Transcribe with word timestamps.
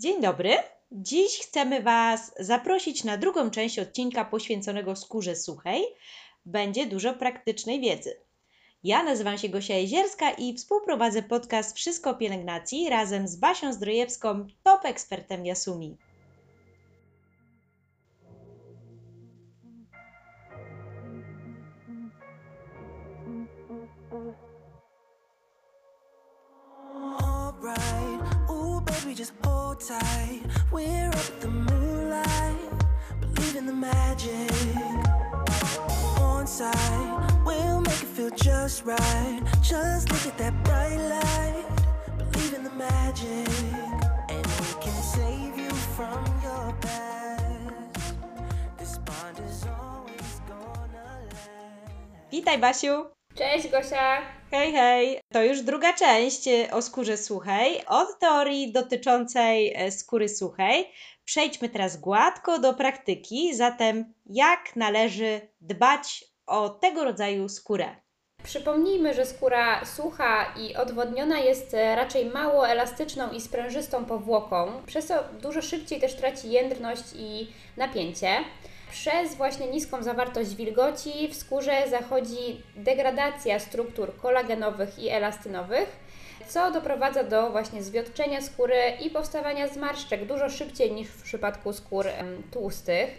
Dzień 0.00 0.20
dobry. 0.22 0.50
Dziś 0.92 1.38
chcemy 1.38 1.82
Was 1.82 2.32
zaprosić 2.38 3.04
na 3.04 3.16
drugą 3.16 3.50
część 3.50 3.78
odcinka 3.78 4.24
poświęconego 4.24 4.96
skórze 4.96 5.36
suchej. 5.36 5.84
Będzie 6.46 6.86
dużo 6.86 7.14
praktycznej 7.14 7.80
wiedzy. 7.80 8.20
Ja 8.84 9.02
nazywam 9.02 9.38
się 9.38 9.48
Gosia 9.48 9.74
Jezierska 9.74 10.30
i 10.30 10.54
współprowadzę 10.54 11.22
podcast 11.22 11.76
Wszystko 11.76 12.10
o 12.10 12.14
pielęgnacji 12.14 12.88
razem 12.88 13.28
z 13.28 13.36
Basią 13.36 13.72
Zdrojewską, 13.72 14.46
top 14.62 14.84
ekspertem 14.84 15.46
Yasumi. 15.46 15.96
Baby, 29.10 29.18
just 29.18 29.32
hold 29.44 29.80
tight. 29.80 30.42
We're 30.72 31.08
up 31.08 31.14
at 31.14 31.40
the 31.40 31.48
moonlight, 31.48 32.56
believe 33.20 33.56
in 33.56 33.66
the 33.66 33.72
magic. 33.72 34.50
On 36.20 36.46
side, 36.46 37.44
we'll 37.44 37.80
make 37.80 38.02
it 38.02 38.10
feel 38.16 38.30
just 38.30 38.84
right. 38.84 39.40
Just 39.62 40.10
look 40.10 40.26
at 40.26 40.38
that 40.38 40.54
bright 40.64 40.98
light, 40.98 41.64
believe 42.18 42.54
in 42.54 42.64
the 42.64 42.70
magic, 42.70 43.48
and 44.28 44.46
we 44.46 44.70
can 44.80 45.02
save 45.02 45.58
you 45.58 45.70
from 45.96 46.24
your 46.42 46.72
past. 46.80 48.14
This 48.78 48.98
bond. 48.98 49.40
Witaj, 52.32 52.60
Basiu! 52.60 53.19
Cześć 53.40 53.68
Gosia! 53.68 54.22
Hej, 54.50 54.72
hej! 54.72 55.20
To 55.32 55.42
już 55.42 55.62
druga 55.62 55.92
część 55.92 56.48
e, 56.48 56.70
o 56.72 56.82
skórze 56.82 57.16
suchej. 57.16 57.86
Od 57.86 58.18
teorii 58.18 58.72
dotyczącej 58.72 59.72
e, 59.76 59.90
skóry 59.90 60.28
suchej 60.28 60.92
przejdźmy 61.24 61.68
teraz 61.68 61.96
gładko 61.96 62.58
do 62.58 62.74
praktyki. 62.74 63.54
Zatem, 63.54 64.14
jak 64.26 64.76
należy 64.76 65.40
dbać 65.60 66.24
o 66.46 66.68
tego 66.68 67.04
rodzaju 67.04 67.48
skórę? 67.48 67.96
Przypomnijmy, 68.42 69.14
że 69.14 69.26
skóra 69.26 69.84
sucha 69.84 70.54
i 70.56 70.76
odwodniona 70.76 71.38
jest 71.38 71.74
e, 71.74 71.96
raczej 71.96 72.26
mało 72.26 72.68
elastyczną 72.68 73.30
i 73.30 73.40
sprężystą 73.40 74.04
powłoką, 74.04 74.82
przez 74.86 75.06
co 75.06 75.14
dużo 75.42 75.62
szybciej 75.62 76.00
też 76.00 76.16
traci 76.16 76.50
jędrność 76.50 77.04
i 77.16 77.52
napięcie. 77.76 78.28
Przez 78.90 79.34
właśnie 79.34 79.66
niską 79.66 80.02
zawartość 80.02 80.54
wilgoci 80.54 81.28
w 81.28 81.34
skórze 81.34 81.88
zachodzi 81.90 82.62
degradacja 82.76 83.58
struktur 83.58 84.16
kolagenowych 84.16 84.98
i 84.98 85.08
elastynowych, 85.08 85.96
co 86.48 86.70
doprowadza 86.70 87.24
do 87.24 87.50
właśnie 87.50 87.82
zwiotczenia 87.82 88.40
skóry 88.40 88.76
i 89.06 89.10
powstawania 89.10 89.68
zmarszczek 89.68 90.26
dużo 90.26 90.48
szybciej 90.48 90.92
niż 90.92 91.08
w 91.08 91.22
przypadku 91.22 91.72
skór 91.72 92.06
tłustych. 92.50 93.10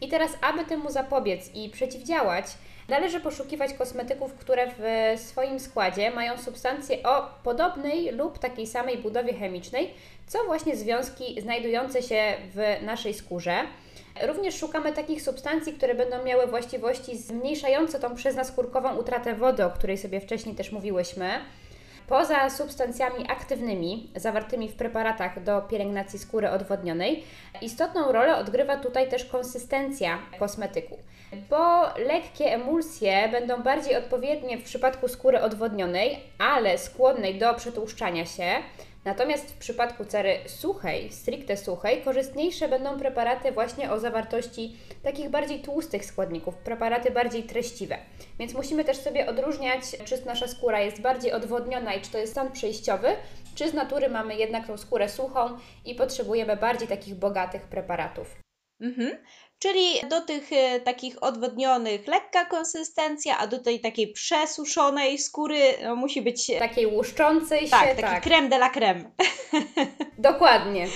I 0.00 0.08
teraz, 0.08 0.30
aby 0.40 0.64
temu 0.64 0.90
zapobiec 0.90 1.54
i 1.54 1.70
przeciwdziałać, 1.70 2.46
należy 2.92 3.20
poszukiwać 3.20 3.74
kosmetyków, 3.74 4.34
które 4.34 4.70
w 4.78 5.20
swoim 5.20 5.60
składzie 5.60 6.10
mają 6.10 6.38
substancje 6.38 7.02
o 7.02 7.28
podobnej 7.44 8.10
lub 8.10 8.38
takiej 8.38 8.66
samej 8.66 8.98
budowie 8.98 9.34
chemicznej, 9.34 9.94
co 10.26 10.44
właśnie 10.44 10.76
związki 10.76 11.40
znajdujące 11.40 12.02
się 12.02 12.34
w 12.54 12.84
naszej 12.84 13.14
skórze. 13.14 13.54
Również 14.22 14.54
szukamy 14.58 14.92
takich 14.92 15.22
substancji, 15.22 15.72
które 15.72 15.94
będą 15.94 16.24
miały 16.24 16.46
właściwości 16.46 17.18
zmniejszające 17.18 18.00
tą 18.00 18.14
przeznaskórkową 18.14 18.96
utratę 18.96 19.34
wody, 19.34 19.64
o 19.64 19.70
której 19.70 19.98
sobie 19.98 20.20
wcześniej 20.20 20.54
też 20.54 20.72
mówiłyśmy. 20.72 21.30
Poza 22.12 22.50
substancjami 22.50 23.26
aktywnymi 23.28 24.10
zawartymi 24.16 24.68
w 24.68 24.74
preparatach 24.74 25.42
do 25.42 25.62
pielęgnacji 25.62 26.18
skóry 26.18 26.50
odwodnionej, 26.50 27.24
istotną 27.62 28.12
rolę 28.12 28.36
odgrywa 28.36 28.76
tutaj 28.76 29.08
też 29.08 29.24
konsystencja 29.24 30.18
kosmetyku, 30.38 30.98
bo 31.50 31.82
lekkie 31.98 32.44
emulsje 32.44 33.28
będą 33.28 33.62
bardziej 33.62 33.96
odpowiednie 33.96 34.58
w 34.58 34.64
przypadku 34.64 35.08
skóry 35.08 35.40
odwodnionej, 35.40 36.20
ale 36.38 36.78
skłonnej 36.78 37.38
do 37.38 37.54
przetłuszczania 37.54 38.26
się. 38.26 38.52
Natomiast 39.04 39.50
w 39.50 39.58
przypadku 39.58 40.04
cery 40.04 40.38
suchej, 40.46 41.12
stricte 41.12 41.56
suchej, 41.56 42.02
korzystniejsze 42.02 42.68
będą 42.68 42.98
preparaty 42.98 43.52
właśnie 43.52 43.92
o 43.92 44.00
zawartości 44.00 44.76
takich 45.02 45.30
bardziej 45.30 45.60
tłustych 45.60 46.04
składników, 46.04 46.56
preparaty 46.56 47.10
bardziej 47.10 47.42
treściwe. 47.42 47.98
Więc 48.38 48.54
musimy 48.54 48.84
też 48.84 48.96
sobie 48.96 49.26
odróżniać, 49.26 49.80
czy 50.04 50.26
nasza 50.26 50.48
skóra 50.48 50.80
jest 50.80 51.00
bardziej 51.00 51.32
odwodniona 51.32 51.94
i 51.94 52.00
czy 52.00 52.10
to 52.10 52.18
jest 52.18 52.32
stan 52.32 52.52
przejściowy, 52.52 53.08
czy 53.54 53.68
z 53.68 53.74
natury 53.74 54.08
mamy 54.08 54.36
jednak 54.36 54.66
tą 54.66 54.76
skórę 54.76 55.08
suchą 55.08 55.58
i 55.84 55.94
potrzebujemy 55.94 56.56
bardziej 56.56 56.88
takich 56.88 57.14
bogatych 57.14 57.62
preparatów. 57.62 58.42
Mhm. 58.80 59.18
Czyli 59.62 60.08
do 60.08 60.20
tych 60.20 60.52
e, 60.52 60.80
takich 60.80 61.22
odwodnionych 61.22 62.06
lekka 62.06 62.44
konsystencja, 62.44 63.38
a 63.38 63.46
do 63.46 63.58
tej 63.58 63.80
takiej 63.80 64.12
przesuszonej 64.12 65.18
skóry 65.18 65.60
no, 65.84 65.96
musi 65.96 66.22
być 66.22 66.46
Takiej 66.58 66.86
łuszczącej 66.86 67.60
się, 67.60 67.70
tak, 67.70 67.88
taki 67.88 68.00
tak, 68.02 68.22
creme 68.22 68.48
de 68.48 68.56
la 68.56 68.70
creme. 68.70 69.10
dokładnie. 70.18 70.86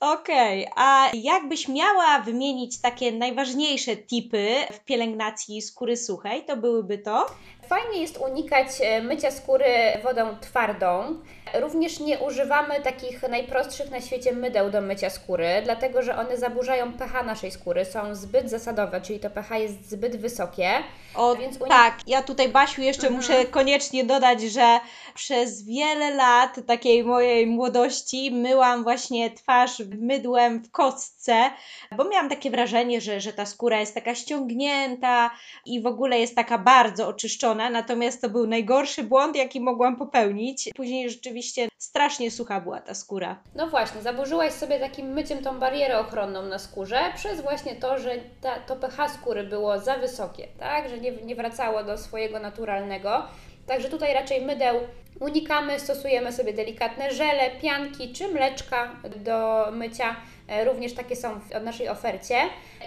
Okej, 0.00 0.68
a 0.76 1.10
jakbyś 1.14 1.68
miała 1.68 2.18
wymienić 2.18 2.80
takie 2.80 3.12
najważniejsze 3.12 3.96
tipy 3.96 4.54
w 4.72 4.80
pielęgnacji 4.84 5.62
skóry 5.62 5.96
suchej, 5.96 6.44
to 6.44 6.56
byłyby 6.56 6.98
to? 6.98 7.26
Fajnie 7.68 8.00
jest 8.00 8.18
unikać 8.18 8.66
e, 8.80 9.02
mycia 9.02 9.30
skóry 9.30 9.74
wodą 10.02 10.36
twardą. 10.40 11.18
Również 11.60 12.00
nie 12.00 12.18
używamy 12.18 12.80
takich 12.80 13.22
najprostszych 13.22 13.90
na 13.90 14.00
świecie 14.00 14.32
mydeł 14.32 14.70
do 14.70 14.80
mycia 14.80 15.10
skóry, 15.10 15.46
dlatego 15.64 16.02
że 16.02 16.16
one 16.16 16.36
zaburzają 16.36 16.92
pH 16.92 17.22
naszej 17.22 17.50
skóry, 17.50 17.84
są 17.84 18.14
zbyt 18.14 18.50
zasadowe, 18.50 19.00
czyli 19.00 19.20
to 19.20 19.30
pH 19.30 19.58
jest 19.58 19.90
zbyt 19.90 20.16
wysokie. 20.16 20.70
O, 21.14 21.36
Więc 21.36 21.58
tak, 21.68 21.98
ja 22.06 22.22
tutaj 22.22 22.48
Basiu 22.48 22.82
jeszcze 22.82 23.06
Mhm. 23.06 23.16
muszę 23.22 23.44
koniecznie 23.44 24.04
dodać, 24.04 24.42
że 24.42 24.80
przez 25.14 25.64
wiele 25.64 26.10
lat 26.14 26.56
takiej 26.66 27.04
mojej 27.04 27.46
młodości 27.46 28.30
myłam 28.30 28.82
właśnie 28.82 29.30
twarz 29.30 29.82
mydłem 29.98 30.62
w 30.62 30.70
kostce, 30.70 31.50
bo 31.96 32.04
miałam 32.04 32.28
takie 32.28 32.50
wrażenie, 32.50 33.00
że, 33.00 33.20
że 33.20 33.32
ta 33.32 33.46
skóra 33.46 33.80
jest 33.80 33.94
taka 33.94 34.14
ściągnięta 34.14 35.30
i 35.66 35.82
w 35.82 35.86
ogóle 35.86 36.18
jest 36.18 36.36
taka 36.36 36.58
bardzo 36.58 37.08
oczyszczona, 37.08 37.70
natomiast 37.70 38.20
to 38.20 38.30
był 38.30 38.46
najgorszy 38.46 39.02
błąd, 39.02 39.36
jaki 39.36 39.60
mogłam 39.60 39.96
popełnić. 39.96 40.70
Później 40.76 41.10
rzeczywiście 41.10 41.43
strasznie 41.78 42.30
sucha 42.30 42.60
była 42.60 42.80
ta 42.80 42.94
skóra. 42.94 43.42
No 43.54 43.66
właśnie, 43.66 44.02
zaburzyłaś 44.02 44.52
sobie 44.52 44.80
takim 44.80 45.06
myciem 45.06 45.42
tą 45.42 45.58
barierę 45.58 45.98
ochronną 45.98 46.42
na 46.42 46.58
skórze 46.58 47.00
przez 47.14 47.40
właśnie 47.40 47.76
to, 47.76 47.98
że 47.98 48.10
ta, 48.40 48.58
to 48.60 48.76
pH 48.76 49.08
skóry 49.08 49.44
było 49.44 49.78
za 49.78 49.98
wysokie, 49.98 50.48
tak? 50.58 50.88
Że 50.88 50.98
nie, 50.98 51.12
nie 51.12 51.36
wracało 51.36 51.84
do 51.84 51.98
swojego 51.98 52.38
naturalnego. 52.38 53.22
Także 53.66 53.88
tutaj 53.88 54.14
raczej 54.14 54.44
mydeł 54.44 54.80
unikamy, 55.20 55.80
stosujemy 55.80 56.32
sobie 56.32 56.52
delikatne 56.52 57.12
żele, 57.12 57.50
pianki 57.62 58.12
czy 58.12 58.28
mleczka 58.28 58.92
do 59.16 59.68
mycia. 59.72 60.16
E, 60.48 60.64
Również 60.64 60.94
takie 60.94 61.16
są 61.16 61.40
w 61.40 61.62
naszej 61.62 61.88
ofercie. 61.88 62.36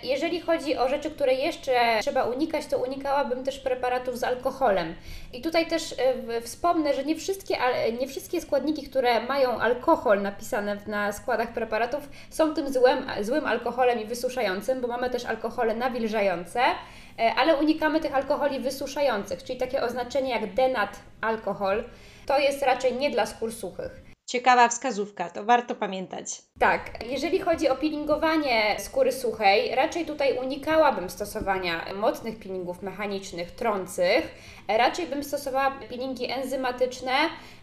Jeżeli 0.03 0.41
chodzi 0.41 0.77
o 0.77 0.89
rzeczy, 0.89 1.11
które 1.11 1.33
jeszcze 1.33 1.99
trzeba 2.01 2.23
unikać, 2.23 2.65
to 2.65 2.77
unikałabym 2.77 3.43
też 3.43 3.59
preparatów 3.59 4.17
z 4.17 4.23
alkoholem. 4.23 4.95
I 5.33 5.41
tutaj 5.41 5.67
też 5.67 5.95
e, 5.97 6.41
wspomnę, 6.41 6.93
że 6.93 7.03
nie 7.03 7.15
wszystkie, 7.15 7.57
nie 7.99 8.07
wszystkie 8.07 8.41
składniki, 8.41 8.83
które 8.83 9.21
mają 9.21 9.59
alkohol 9.59 10.21
napisane 10.21 10.77
na 10.87 11.11
składach 11.11 11.53
preparatów, 11.53 12.09
są 12.29 12.53
tym 12.53 12.73
złym, 12.73 13.05
złym 13.21 13.45
alkoholem 13.45 13.99
i 13.99 14.05
wysuszającym, 14.05 14.81
bo 14.81 14.87
mamy 14.87 15.09
też 15.09 15.25
alkohole 15.25 15.75
nawilżające, 15.75 16.61
e, 17.19 17.33
ale 17.37 17.55
unikamy 17.55 17.99
tych 17.99 18.15
alkoholi 18.15 18.59
wysuszających, 18.59 19.43
czyli 19.43 19.59
takie 19.59 19.81
oznaczenie 19.81 20.29
jak 20.29 20.53
denat 20.53 20.99
alkohol. 21.21 21.83
To 22.25 22.39
jest 22.39 22.61
raczej 22.61 22.93
nie 22.93 23.11
dla 23.11 23.25
skór 23.25 23.53
suchych. 23.53 24.06
Ciekawa 24.27 24.67
wskazówka, 24.67 25.29
to 25.29 25.43
warto 25.43 25.75
pamiętać. 25.75 26.41
Tak, 26.59 27.05
jeżeli 27.05 27.39
chodzi 27.39 27.69
o 27.69 27.75
peelingowanie 27.75 28.75
skóry 28.79 29.11
suchej, 29.11 29.75
raczej 29.75 30.05
tutaj 30.05 30.37
unikałabym 30.37 31.09
stosowania 31.09 31.93
mocnych 31.95 32.39
peelingów 32.39 32.81
mechanicznych, 32.81 33.51
trących. 33.51 34.35
Raczej 34.67 35.07
bym 35.07 35.23
stosowała 35.23 35.71
peelingi 35.71 36.31
enzymatyczne, 36.31 37.11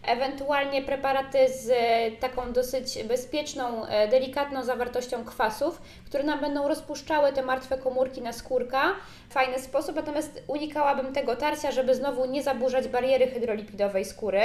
ewentualnie 0.02 0.82
preparaty 0.82 1.38
z 1.48 1.70
e, 1.70 2.10
taką 2.20 2.52
dosyć 2.52 3.02
bezpieczną, 3.02 3.86
e, 3.86 4.08
delikatną 4.08 4.62
zawartością 4.62 5.24
kwasów, 5.24 5.82
które 6.06 6.24
nam 6.24 6.40
będą 6.40 6.68
rozpuszczały 6.68 7.32
te 7.32 7.42
martwe 7.42 7.78
komórki 7.78 8.22
na 8.22 8.32
skórka 8.32 8.92
fajny 9.30 9.58
sposób, 9.58 9.96
natomiast 9.96 10.42
unikałabym 10.46 11.12
tego 11.12 11.36
tarcia, 11.36 11.72
żeby 11.72 11.94
znowu 11.94 12.26
nie 12.26 12.42
zaburzać 12.42 12.88
bariery 12.88 13.26
hydrolipidowej 13.26 14.04
skóry. 14.04 14.42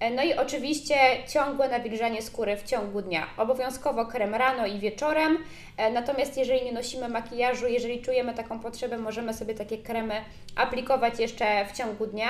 E, 0.00 0.10
No 0.10 0.22
i 0.22 0.34
oczywiście 0.34 0.96
ciągłe 1.28 1.68
nawilżanie 1.68 2.22
skóry 2.22 2.56
w 2.56 2.62
ciągu 2.62 3.02
dnia. 3.02 3.26
Obowiązkowo 3.36 4.06
krem 4.06 4.34
rano 4.34 4.66
i 4.66 4.78
wieczorem. 4.78 5.38
E, 5.76 5.90
Natomiast 5.90 6.36
jeżeli 6.36 6.64
nie 6.64 6.72
nosimy 6.72 7.08
makijażu, 7.08 7.66
jeżeli 7.66 8.02
czujemy 8.02 8.34
taką 8.34 8.60
potrzebę, 8.60 8.98
możemy 8.98 9.34
sobie 9.34 9.54
takie 9.54 9.78
kremy 9.78 10.14
aplikować 10.56 11.20
jeszcze 11.20 11.66
w 11.66 11.72
ciągu 11.76 12.06
dnia. 12.06 12.28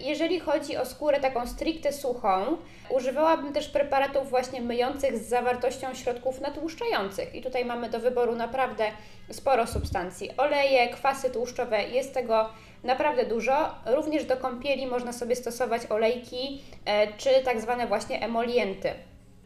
Jeżeli 0.00 0.40
chodzi 0.40 0.76
o 0.76 0.86
skórę 0.86 1.20
taką 1.20 1.46
stricte 1.46 1.92
suchą, 1.92 2.56
używałabym 2.90 3.52
też 3.52 3.68
preparatów 3.68 4.30
właśnie 4.30 4.60
myjących 4.60 5.18
z 5.18 5.28
zawartością 5.28 5.94
środków 5.94 6.40
natłuszczających. 6.40 7.34
I 7.34 7.42
tutaj 7.42 7.64
mamy 7.64 7.90
do 7.90 8.00
wyboru 8.00 8.34
naprawdę 8.34 8.84
sporo 9.30 9.66
substancji. 9.66 10.30
Oleje, 10.36 10.88
kwasy 10.88 11.30
tłuszczowe, 11.30 11.82
jest 11.82 12.14
tego 12.14 12.48
naprawdę 12.84 13.26
dużo. 13.26 13.74
Również 13.86 14.24
do 14.24 14.36
kąpieli 14.36 14.86
można 14.86 15.12
sobie 15.12 15.36
stosować 15.36 15.82
olejki 15.90 16.62
e, 16.84 17.12
czy 17.12 17.30
tak 17.44 17.60
zwane 17.60 17.86
właśnie 17.86 18.22
emolienty. 18.22 18.90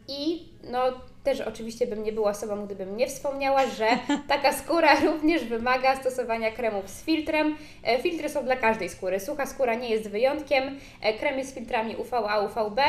I 0.08 0.48
no 0.70 0.80
też 1.24 1.40
oczywiście 1.40 1.86
bym 1.86 2.04
nie 2.04 2.12
była 2.12 2.30
osobą, 2.30 2.66
gdybym 2.66 2.96
nie 2.96 3.06
wspomniała, 3.06 3.66
że 3.66 3.86
taka 4.28 4.52
skóra 4.52 5.00
również 5.00 5.44
wymaga 5.44 5.96
stosowania 5.96 6.50
kremów 6.50 6.90
z 6.90 7.04
filtrem. 7.04 7.56
E, 7.84 7.98
filtry 7.98 8.28
są 8.28 8.44
dla 8.44 8.56
każdej 8.56 8.88
skóry. 8.88 9.20
Sucha 9.20 9.46
skóra 9.46 9.74
nie 9.74 9.88
jest 9.88 10.10
wyjątkiem. 10.10 10.78
E, 11.02 11.12
kremy 11.12 11.44
z 11.44 11.54
filtrami 11.54 11.96
UVA, 11.96 12.40
UVB. 12.40 12.80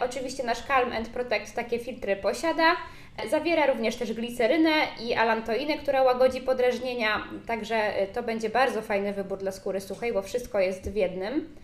Oczywiście 0.00 0.44
nasz 0.44 0.66
Calm 0.66 0.92
and 0.92 1.08
Protect 1.08 1.54
takie 1.54 1.78
filtry 1.78 2.16
posiada. 2.16 2.76
Zawiera 3.30 3.66
również 3.66 3.96
też 3.96 4.12
glicerynę 4.12 4.70
i 5.00 5.14
alantoinę, 5.14 5.78
która 5.78 6.02
łagodzi 6.02 6.40
podrażnienia, 6.40 7.22
także 7.46 7.92
to 8.14 8.22
będzie 8.22 8.50
bardzo 8.50 8.82
fajny 8.82 9.12
wybór 9.12 9.38
dla 9.38 9.52
skóry 9.52 9.80
suchej, 9.80 10.12
bo 10.12 10.22
wszystko 10.22 10.60
jest 10.60 10.90
w 10.90 10.94
jednym. 10.94 11.56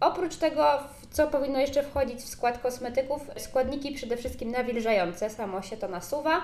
Oprócz 0.00 0.36
tego, 0.36 0.64
co 1.10 1.26
powinno 1.26 1.58
jeszcze 1.58 1.82
wchodzić 1.82 2.18
w 2.18 2.28
skład 2.28 2.58
kosmetyków, 2.58 3.30
składniki 3.36 3.94
przede 3.94 4.16
wszystkim 4.16 4.50
nawilżające, 4.50 5.30
samo 5.30 5.62
się 5.62 5.76
to 5.76 5.88
nasuwa. 5.88 6.40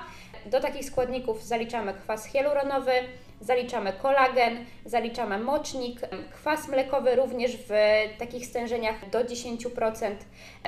Do 0.46 0.60
takich 0.60 0.84
składników 0.84 1.44
zaliczamy 1.44 1.94
kwas 1.94 2.26
hialuronowy, 2.26 2.93
zaliczamy 3.40 3.93
kolagen, 3.93 4.64
zaliczamy 4.84 5.38
mocznik, 5.38 6.00
kwas 6.32 6.69
mlekowy 6.69 7.16
również 7.16 7.56
w 7.69 7.72
takich 8.19 8.46
stężeniach 8.46 9.10
do 9.10 9.25
10%, 9.25 10.14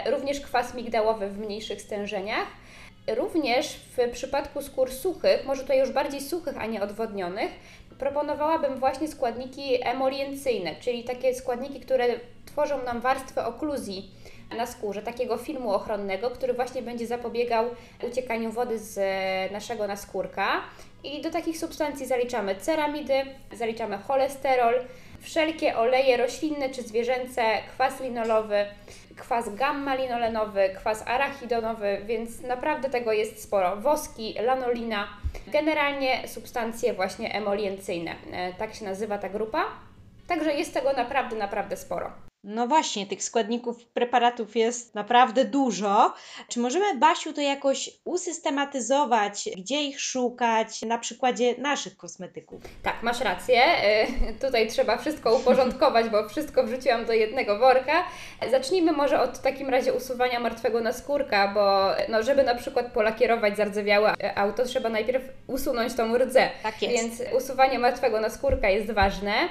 również 0.07 0.41
kwas 0.41 0.75
migdałowy 0.75 1.29
w 1.29 1.39
mniejszych 1.39 1.83
stężeniach. 1.83 2.47
Również 3.15 3.77
w 3.97 4.11
przypadku 4.13 4.63
skór 4.63 4.93
suchych, 4.93 5.45
może 5.47 5.63
tutaj 5.63 5.79
już 5.79 5.91
bardziej 5.91 6.21
suchych, 6.21 6.59
a 6.59 6.67
nie 6.67 6.83
odwodnionych, 6.83 7.51
proponowałabym 7.99 8.79
właśnie 8.79 9.09
składniki 9.09 9.89
emoliencyjne, 9.89 10.77
czyli 10.81 11.05
takie 11.05 11.35
składniki, 11.35 11.81
które 11.81 12.07
tworzą 12.47 12.83
nam 12.85 13.01
warstwę 13.01 13.47
okluzji 13.47 14.11
na 14.57 14.67
skórze, 14.67 15.03
takiego 15.03 15.37
filmu 15.37 15.73
ochronnego, 15.73 16.31
który 16.31 16.53
właśnie 16.53 16.83
będzie 16.83 17.07
zapobiegał 17.07 17.65
uciekaniu 18.03 18.53
wody 18.53 18.79
z 18.79 19.01
naszego 19.53 19.87
naskórka. 19.87 20.63
I 21.05 21.23
do 21.23 21.31
takich 21.31 21.59
substancji 21.59 22.07
zaliczamy 22.07 22.57
ceramidy, 22.57 23.15
zaliczamy 23.53 23.99
cholesterol, 23.99 24.75
wszelkie 25.21 25.77
oleje 25.77 26.17
roślinne 26.17 26.71
czy 26.71 26.83
zwierzęce, 26.83 27.43
kwas 27.75 28.01
linolowy, 28.01 28.67
kwas 29.21 29.55
gamma-linolenowy, 29.55 30.71
kwas 30.77 31.07
arachidonowy, 31.07 32.01
więc 32.07 32.41
naprawdę 32.43 32.91
tego 32.91 33.13
jest 33.13 33.43
sporo. 33.43 33.77
Woski, 33.77 34.35
lanolina, 34.43 35.09
generalnie 35.47 36.29
substancje 36.29 36.95
właśnie 36.95 37.35
emoliencyjne. 37.35 38.15
E, 38.33 38.53
tak 38.53 38.75
się 38.75 38.85
nazywa 38.85 39.19
ta 39.19 39.29
grupa. 39.29 39.65
Także 40.27 40.55
jest 40.55 40.75
tego 40.75 40.93
naprawdę, 40.93 41.37
naprawdę 41.37 41.77
sporo. 41.77 42.30
No 42.45 42.67
właśnie, 42.67 43.07
tych 43.07 43.25
składników 43.25 43.87
preparatów 43.87 44.57
jest 44.57 44.95
naprawdę 44.95 45.45
dużo. 45.45 46.15
Czy 46.49 46.61
możemy, 46.61 46.95
Basiu, 46.99 47.33
to 47.33 47.41
jakoś 47.41 47.91
usystematyzować, 48.05 49.49
gdzie 49.57 49.83
ich 49.83 50.01
szukać 50.01 50.83
na 50.83 50.99
przykładzie 50.99 51.55
naszych 51.59 51.97
kosmetyków? 51.97 52.63
Tak, 52.83 53.03
masz 53.03 53.21
rację. 53.21 53.63
Y, 54.31 54.41
tutaj 54.41 54.69
trzeba 54.69 54.97
wszystko 54.99 55.35
uporządkować, 55.39 56.09
bo 56.09 56.29
wszystko 56.29 56.65
wrzuciłam 56.65 57.07
do 57.07 57.13
jednego 57.13 57.59
worka. 57.59 58.05
Zacznijmy 58.51 58.93
może 58.93 59.21
od 59.21 59.39
w 59.39 59.43
takim 59.43 59.69
razie 59.69 59.93
usuwania 59.93 60.41
martwego 60.41 60.81
naskórka, 60.81 61.49
bo 61.49 61.91
no, 62.09 62.23
żeby 62.23 62.43
na 62.43 62.55
przykład 62.55 62.93
polakierować 62.93 63.57
zardzewiałe 63.57 64.15
auto, 64.35 64.65
trzeba 64.65 64.89
najpierw 64.89 65.25
usunąć 65.47 65.95
tą 65.95 66.19
rdzę. 66.19 66.51
Tak 66.63 66.83
jest. 66.83 66.95
Więc 66.95 67.35
usuwanie 67.37 67.79
martwego 67.79 68.21
naskórka 68.21 68.69
jest 68.69 68.91
ważne. 68.91 69.49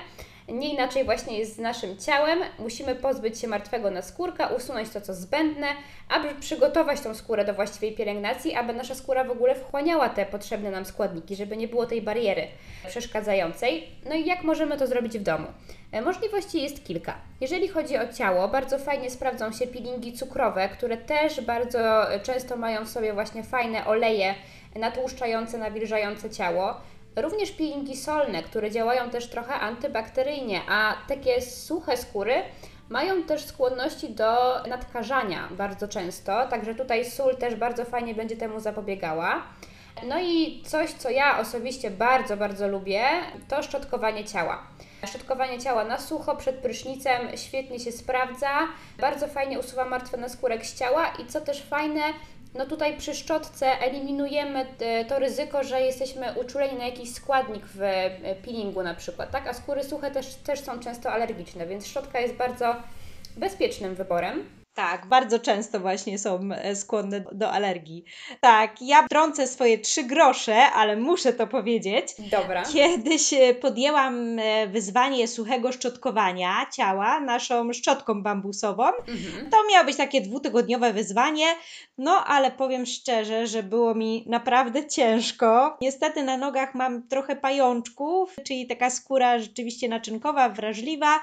Nie 0.51 0.73
inaczej 0.73 1.05
właśnie 1.05 1.39
jest 1.39 1.55
z 1.55 1.59
naszym 1.59 1.97
ciałem. 1.97 2.39
Musimy 2.59 2.95
pozbyć 2.95 3.39
się 3.39 3.47
martwego 3.47 3.91
naskórka, 3.91 4.47
usunąć 4.47 4.89
to, 4.89 5.01
co 5.01 5.13
zbędne, 5.13 5.67
aby 6.09 6.35
przygotować 6.39 7.01
tą 7.01 7.15
skórę 7.15 7.45
do 7.45 7.53
właściwej 7.53 7.95
pielęgnacji, 7.95 8.55
aby 8.55 8.73
nasza 8.73 8.95
skóra 8.95 9.23
w 9.23 9.31
ogóle 9.31 9.55
wchłaniała 9.55 10.09
te 10.09 10.25
potrzebne 10.25 10.71
nam 10.71 10.85
składniki, 10.85 11.35
żeby 11.35 11.57
nie 11.57 11.67
było 11.67 11.85
tej 11.85 12.01
bariery 12.01 12.47
przeszkadzającej. 12.87 13.87
No 14.09 14.15
i 14.15 14.25
jak 14.25 14.43
możemy 14.43 14.77
to 14.77 14.87
zrobić 14.87 15.19
w 15.19 15.23
domu? 15.23 15.47
E, 15.91 16.01
możliwości 16.01 16.61
jest 16.61 16.85
kilka. 16.85 17.13
Jeżeli 17.41 17.67
chodzi 17.67 17.97
o 17.97 18.13
ciało, 18.13 18.47
bardzo 18.47 18.79
fajnie 18.79 19.11
sprawdzą 19.11 19.51
się 19.51 19.67
peelingi 19.67 20.13
cukrowe, 20.13 20.69
które 20.69 20.97
też 20.97 21.41
bardzo 21.41 21.79
często 22.23 22.57
mają 22.57 22.85
w 22.85 22.89
sobie 22.89 23.13
właśnie 23.13 23.43
fajne 23.43 23.85
oleje 23.85 24.35
natłuszczające, 24.75 25.57
nawilżające 25.57 26.29
ciało. 26.29 26.75
Również 27.21 27.51
peelingi 27.51 27.97
solne, 27.97 28.43
które 28.43 28.71
działają 28.71 29.09
też 29.09 29.29
trochę 29.29 29.53
antybakteryjnie, 29.53 30.61
a 30.69 30.95
takie 31.07 31.41
suche 31.41 31.97
skóry 31.97 32.33
mają 32.89 33.23
też 33.23 33.45
skłonności 33.45 34.09
do 34.09 34.63
nadkażania 34.67 35.47
bardzo 35.51 35.87
często, 35.87 36.47
także 36.47 36.75
tutaj 36.75 37.05
sól 37.05 37.35
też 37.35 37.55
bardzo 37.55 37.85
fajnie 37.85 38.15
będzie 38.15 38.37
temu 38.37 38.59
zapobiegała. 38.59 39.43
No 40.07 40.21
i 40.21 40.63
coś, 40.65 40.91
co 40.91 41.09
ja 41.09 41.39
osobiście 41.39 41.91
bardzo, 41.91 42.37
bardzo 42.37 42.67
lubię, 42.67 43.03
to 43.47 43.63
szczotkowanie 43.63 44.25
ciała. 44.25 44.63
Szczotkowanie 45.07 45.59
ciała 45.59 45.83
na 45.83 45.97
sucho 45.97 46.35
przed 46.35 46.55
prysznicem 46.55 47.37
świetnie 47.37 47.79
się 47.79 47.91
sprawdza, 47.91 48.49
bardzo 48.99 49.27
fajnie 49.27 49.59
usuwa 49.59 49.85
martwy 49.85 50.17
naskórek 50.17 50.65
z 50.65 50.79
ciała 50.79 51.07
i 51.07 51.25
co 51.25 51.41
też 51.41 51.63
fajne, 51.63 52.01
no 52.53 52.65
tutaj 52.65 52.97
przy 52.97 53.15
szczotce 53.15 53.79
eliminujemy 53.79 54.65
e, 54.79 55.05
to 55.05 55.19
ryzyko, 55.19 55.63
że 55.63 55.81
jesteśmy 55.81 56.33
uczuleni 56.33 56.77
na 56.77 56.85
jakiś 56.85 57.13
składnik 57.13 57.65
w 57.65 57.81
e, 57.81 58.35
peelingu 58.35 58.83
na 58.83 58.95
przykład, 58.95 59.31
tak? 59.31 59.47
A 59.47 59.53
skóry 59.53 59.83
suche 59.83 60.11
też, 60.11 60.35
też 60.35 60.59
są 60.59 60.79
często 60.79 61.11
alergiczne, 61.11 61.67
więc 61.67 61.87
szczotka 61.87 62.19
jest 62.19 62.33
bardzo 62.33 62.75
bezpiecznym 63.37 63.95
wyborem. 63.95 64.58
Tak, 64.79 65.05
bardzo 65.05 65.39
często 65.39 65.79
właśnie 65.79 66.19
są 66.19 66.39
e, 66.51 66.75
skłonne 66.75 67.23
do 67.31 67.51
alergii. 67.51 68.03
Tak, 68.39 68.81
ja 68.81 69.07
trącę 69.07 69.47
swoje 69.47 69.77
trzy 69.77 70.03
grosze, 70.03 70.55
ale 70.55 70.95
muszę 70.95 71.33
to 71.33 71.47
powiedzieć. 71.47 72.07
Dobra. 72.19 72.63
Kiedyś 72.63 73.33
e, 73.33 73.53
podjęłam 73.53 74.39
e, 74.39 74.67
wyzwanie 74.67 75.27
suchego 75.27 75.71
szczotkowania 75.71 76.65
ciała 76.75 77.19
naszą 77.19 77.73
szczotką 77.73 78.23
bambusową. 78.23 78.87
Mhm. 78.87 79.49
To 79.49 79.57
miało 79.71 79.85
być 79.85 79.97
takie 79.97 80.21
dwutygodniowe 80.21 80.93
wyzwanie, 80.93 81.45
no 81.97 82.25
ale 82.25 82.51
powiem 82.51 82.85
szczerze, 82.85 83.47
że 83.47 83.63
było 83.63 83.95
mi 83.95 84.25
naprawdę 84.27 84.87
ciężko. 84.87 85.77
Niestety 85.81 86.23
na 86.23 86.37
nogach 86.37 86.75
mam 86.75 87.07
trochę 87.07 87.35
pajączków, 87.35 88.35
czyli 88.47 88.67
taka 88.67 88.89
skóra 88.89 89.39
rzeczywiście 89.39 89.89
naczynkowa, 89.89 90.49
wrażliwa, 90.49 91.19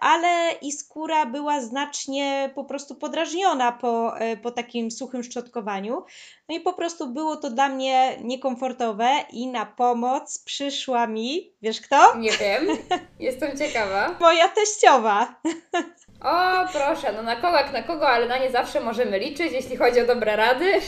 ale 0.00 0.52
i 0.62 0.72
skóra 0.72 1.26
była 1.26 1.60
znacznie 1.60 2.50
po 2.54 2.64
prostu 2.64 2.94
podrażniona 3.00 3.72
po, 3.72 4.18
e, 4.18 4.36
po 4.36 4.50
takim 4.50 4.90
suchym 4.90 5.22
szczotkowaniu. 5.22 6.04
No 6.48 6.56
i 6.56 6.60
po 6.60 6.72
prostu 6.72 7.06
było 7.06 7.36
to 7.36 7.50
dla 7.50 7.68
mnie 7.68 8.18
niekomfortowe 8.24 9.08
i 9.32 9.46
na 9.46 9.66
pomoc 9.66 10.38
przyszła 10.38 11.06
mi, 11.06 11.52
wiesz 11.62 11.80
kto? 11.80 12.16
Nie 12.16 12.32
wiem, 12.32 12.66
jestem 13.20 13.58
ciekawa. 13.58 14.16
Moja 14.20 14.48
teściowa. 14.48 15.40
O, 16.24 16.68
proszę, 16.72 17.12
no 17.12 17.22
na 17.22 17.36
kogo 17.36 17.56
jak 17.56 17.72
na 17.72 17.82
kogo, 17.82 18.08
ale 18.08 18.28
na 18.28 18.38
nie 18.38 18.50
zawsze 18.50 18.80
możemy 18.80 19.18
liczyć, 19.18 19.52
jeśli 19.52 19.76
chodzi 19.76 20.00
o 20.00 20.06
dobre 20.06 20.36
rady. 20.36 20.72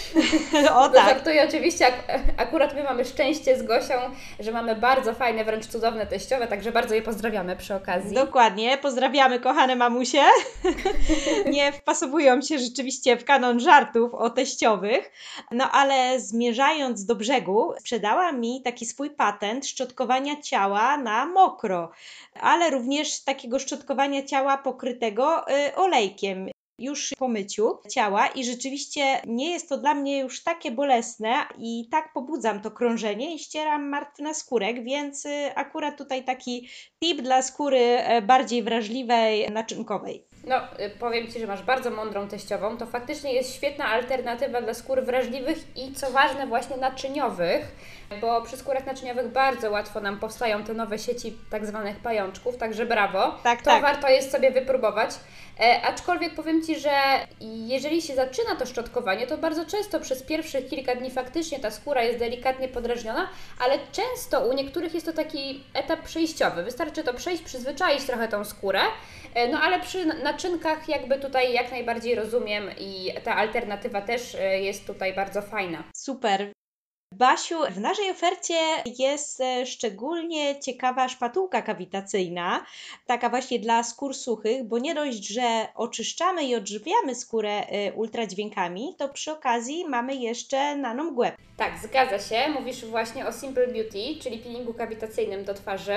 O 0.75 0.89
tak. 0.89 1.09
Żartuję 1.09 1.47
oczywiście, 1.49 1.87
ak 1.87 1.95
akurat 2.37 2.75
my 2.75 2.83
mamy 2.83 3.05
szczęście 3.05 3.59
z 3.59 3.62
Gosią, 3.62 3.95
że 4.41 4.53
mamy 4.53 4.77
bardzo 4.77 5.15
fajne, 5.15 5.45
wręcz 5.45 5.67
cudowne 5.67 6.07
teściowe, 6.07 6.47
także 6.47 6.73
bardzo 6.73 6.95
je 6.95 7.03
pozdrawiamy 7.03 7.57
przy 7.57 7.75
okazji. 7.75 8.15
Dokładnie, 8.15 8.79
pozdrawiamy 8.79 9.41
kochane 9.41 9.77
mamusie. 9.77 10.23
nie 11.47 11.73
wpasowują 11.73 12.43
się 12.43 12.59
rzeczywiście 12.59 13.17
w 13.17 13.25
kanon 13.25 13.61
żartów 13.61 14.15
o 14.15 14.31
teściowych, 14.31 15.11
no 15.51 15.71
ale 15.71 16.21
zmierzając 16.21 17.05
do 17.05 17.15
brzegu, 17.15 17.75
sprzedała 17.79 18.33
mi 18.33 18.62
taki 18.62 18.87
swój 18.87 19.11
patent 19.11 19.67
szczotkowania 19.67 20.41
ciała 20.41 20.97
na 20.97 21.27
mokro, 21.27 21.91
ale 22.41 22.71
również 22.71 23.25
takiego 23.25 23.59
szczotkowania 23.59 24.23
ciała 24.23 24.59
pokrytego 24.59 25.22
Y, 25.23 25.76
olejkiem 25.76 26.49
już 26.79 27.14
po 27.19 27.29
myciu 27.29 27.79
ciała 27.91 28.26
i 28.26 28.45
rzeczywiście 28.45 29.23
nie 29.26 29.50
jest 29.50 29.69
to 29.69 29.79
dla 29.79 29.95
mnie 29.95 30.19
już 30.19 30.43
takie 30.43 30.71
bolesne 30.71 31.35
i 31.59 31.88
tak 31.91 32.12
pobudzam 32.12 32.61
to 32.61 32.71
krążenie 32.71 33.35
i 33.35 33.38
ścieram 33.38 33.88
martwy 33.88 34.23
naskórek, 34.23 34.85
więc 34.85 35.26
y, 35.26 35.55
akurat 35.55 35.99
tutaj 35.99 36.25
taki 36.25 36.69
tip 37.02 37.23
dla 37.23 37.43
skóry 37.43 37.99
y, 38.19 38.23
bardziej 38.23 38.62
wrażliwej, 38.62 39.50
naczynkowej. 39.50 40.26
No, 40.45 40.57
y, 40.81 40.91
powiem 40.91 41.33
Ci, 41.33 41.41
że 41.41 41.47
masz 41.47 41.63
bardzo 41.63 41.91
mądrą 41.91 42.29
teściową. 42.29 42.77
To 42.77 42.87
faktycznie 42.87 43.33
jest 43.33 43.55
świetna 43.55 43.85
alternatywa 43.85 44.63
dla 44.63 44.75
skór 44.75 45.05
wrażliwych 45.05 45.59
i 45.77 45.93
co 45.93 46.11
ważne, 46.11 46.47
właśnie 46.47 46.77
naczyniowych, 46.77 47.67
bo 48.21 48.43
przy 48.43 48.57
skórach 48.57 48.87
naczyniowych 48.87 49.29
bardzo 49.29 49.71
łatwo 49.71 50.01
nam 50.01 50.19
powstają 50.19 50.65
te 50.65 50.75
nowe 50.75 50.99
sieci 50.99 51.37
tak 51.51 51.67
zwanych 51.67 51.97
pajączków, 51.97 52.57
także 52.57 52.87
brawo. 52.87 53.39
Tak, 53.43 53.59
to 53.59 53.71
tak. 53.71 53.83
warto 53.83 54.09
jest 54.09 54.33
sobie 54.33 54.51
wypróbować. 54.51 55.11
E, 55.61 55.83
aczkolwiek 55.83 56.35
powiem 56.35 56.63
Ci, 56.63 56.81
że 56.81 56.91
jeżeli 57.41 58.03
się 58.03 58.15
zaczyna 58.15 58.57
to 58.57 58.67
szczotkowanie, 58.67 59.27
to 59.27 59.39
bardzo 59.39 59.67
często 59.67 60.01
przez 60.01 60.23
pierwszych 60.23 60.69
kilka 60.69 60.95
dni 60.95 61.11
faktycznie 61.11 61.61
ta 61.61 61.71
skóra 61.71 62.03
jest 62.03 62.19
delikatnie 62.19 62.69
podrażniona, 62.69 63.29
ale 63.65 63.79
często 63.93 64.47
u 64.47 64.53
niektórych 64.53 64.95
jest 64.95 65.07
to 65.07 65.13
taki 65.13 65.65
etap 65.75 66.03
przejściowy. 66.03 66.63
Wystarczy 66.63 67.05
to 67.05 67.15
przejść, 67.15 67.43
przyzwyczaić 67.43 68.05
trochę 68.05 68.29
tą 68.29 68.45
skórę, 68.45 68.81
e, 69.35 69.49
no 69.49 69.61
ale 69.61 69.81
przy 69.81 70.07
naczynkach 70.33 70.89
jakby 70.89 71.19
tutaj 71.19 71.53
jak 71.53 71.71
najbardziej 71.71 72.15
rozumiem 72.15 72.65
i 72.79 73.12
ta 73.25 73.37
alternatywa 73.37 74.01
też 74.01 74.35
e, 74.35 74.61
jest 74.61 74.87
tutaj 74.87 75.15
bardzo 75.15 75.43
fajna. 75.43 75.85
Super. 75.97 76.53
Basiu, 77.15 77.59
w 77.71 77.81
naszej 77.81 78.11
ofercie 78.11 78.55
jest 78.99 79.41
e, 79.41 79.67
szczególnie 79.67 80.61
ciekawa 80.61 81.09
szpatułka 81.09 81.62
kawitacyjna, 81.62 82.65
taka 83.07 83.29
właśnie 83.29 83.59
dla 83.59 83.83
skór 83.83 84.15
suchych, 84.15 84.65
bo 84.65 84.79
nie 84.79 84.95
dość, 84.95 85.29
że 85.29 85.69
oczyszczamy 85.75 86.45
i 86.45 86.55
odżywiamy 86.55 87.15
skórę 87.15 87.67
e, 87.67 87.93
ultradźwiękami, 87.93 88.95
to 88.99 89.09
przy 89.09 89.33
okazji 89.33 89.85
mamy 89.89 90.15
jeszcze 90.15 90.77
nanomgłę. 90.77 91.33
Tak, 91.57 91.73
zgadza 91.83 92.19
się. 92.19 92.49
Mówisz 92.49 92.85
właśnie 92.85 93.27
o 93.27 93.33
Simple 93.33 93.67
Beauty, 93.67 94.23
czyli 94.23 94.39
peelingu 94.39 94.75
kawitacyjnym 94.75 95.45
do 95.45 95.55
twarzy. 95.55 95.97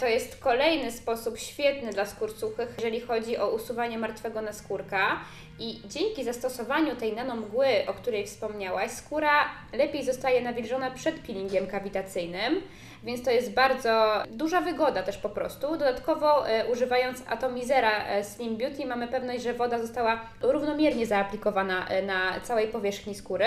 To 0.00 0.06
jest 0.06 0.38
kolejny 0.38 0.92
sposób 0.92 1.38
świetny 1.38 1.92
dla 1.92 2.06
skór 2.06 2.32
suchych, 2.32 2.74
jeżeli 2.76 3.00
chodzi 3.00 3.38
o 3.38 3.50
usuwanie 3.50 3.98
martwego 3.98 4.42
naskórka. 4.42 5.20
I 5.58 5.80
dzięki 5.88 6.24
zastosowaniu 6.24 6.96
tej 6.96 7.12
nanomgły, 7.12 7.66
o 7.86 7.94
której 7.94 8.26
wspomniałaś, 8.26 8.90
skóra 8.90 9.44
lepiej 9.72 10.04
zostaje 10.04 10.40
nawilżona 10.40 10.90
przed 10.90 11.18
peelingiem 11.18 11.66
kawitacyjnym, 11.66 12.62
więc 13.04 13.22
to 13.22 13.30
jest 13.30 13.52
bardzo 13.52 14.22
duża 14.30 14.60
wygoda 14.60 15.02
też 15.02 15.18
po 15.18 15.28
prostu. 15.28 15.70
Dodatkowo 15.70 16.48
e, 16.48 16.66
używając 16.66 17.22
atomizera 17.28 18.04
e, 18.04 18.24
Slim 18.24 18.56
Beauty 18.56 18.86
mamy 18.86 19.08
pewność, 19.08 19.42
że 19.42 19.54
woda 19.54 19.78
została 19.78 20.20
równomiernie 20.40 21.06
zaaplikowana 21.06 21.88
e, 21.88 22.02
na 22.02 22.40
całej 22.40 22.68
powierzchni 22.68 23.14
skóry. 23.14 23.46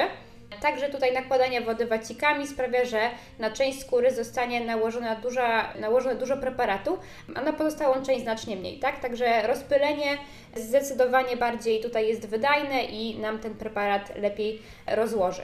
Także 0.62 0.90
tutaj 0.90 1.14
nakładanie 1.14 1.62
wody 1.62 1.86
wacikami 1.86 2.48
sprawia, 2.48 2.86
że 2.86 3.10
na 3.40 3.52
część 3.52 3.82
skóry 3.82 4.14
zostanie 4.14 4.62
nałożona 4.66 5.16
duża, 5.16 5.74
nałożone 5.80 6.16
dużo 6.16 6.38
preparatu, 6.38 6.98
a 7.36 7.42
na 7.42 7.54
pozostałą 7.54 8.06
część 8.06 8.22
znacznie 8.22 8.56
mniej, 8.56 8.80
tak? 8.80 9.00
Także 9.00 9.48
rozpylenie 9.48 10.18
zdecydowanie 10.56 11.38
bardziej 11.38 11.82
tutaj 11.82 12.08
jest 12.08 12.28
wydajne 12.28 12.84
i 12.84 13.20
nam 13.20 13.40
ten 13.40 13.54
preparat 13.54 14.16
lepiej 14.16 14.62
rozłoży. 14.88 15.42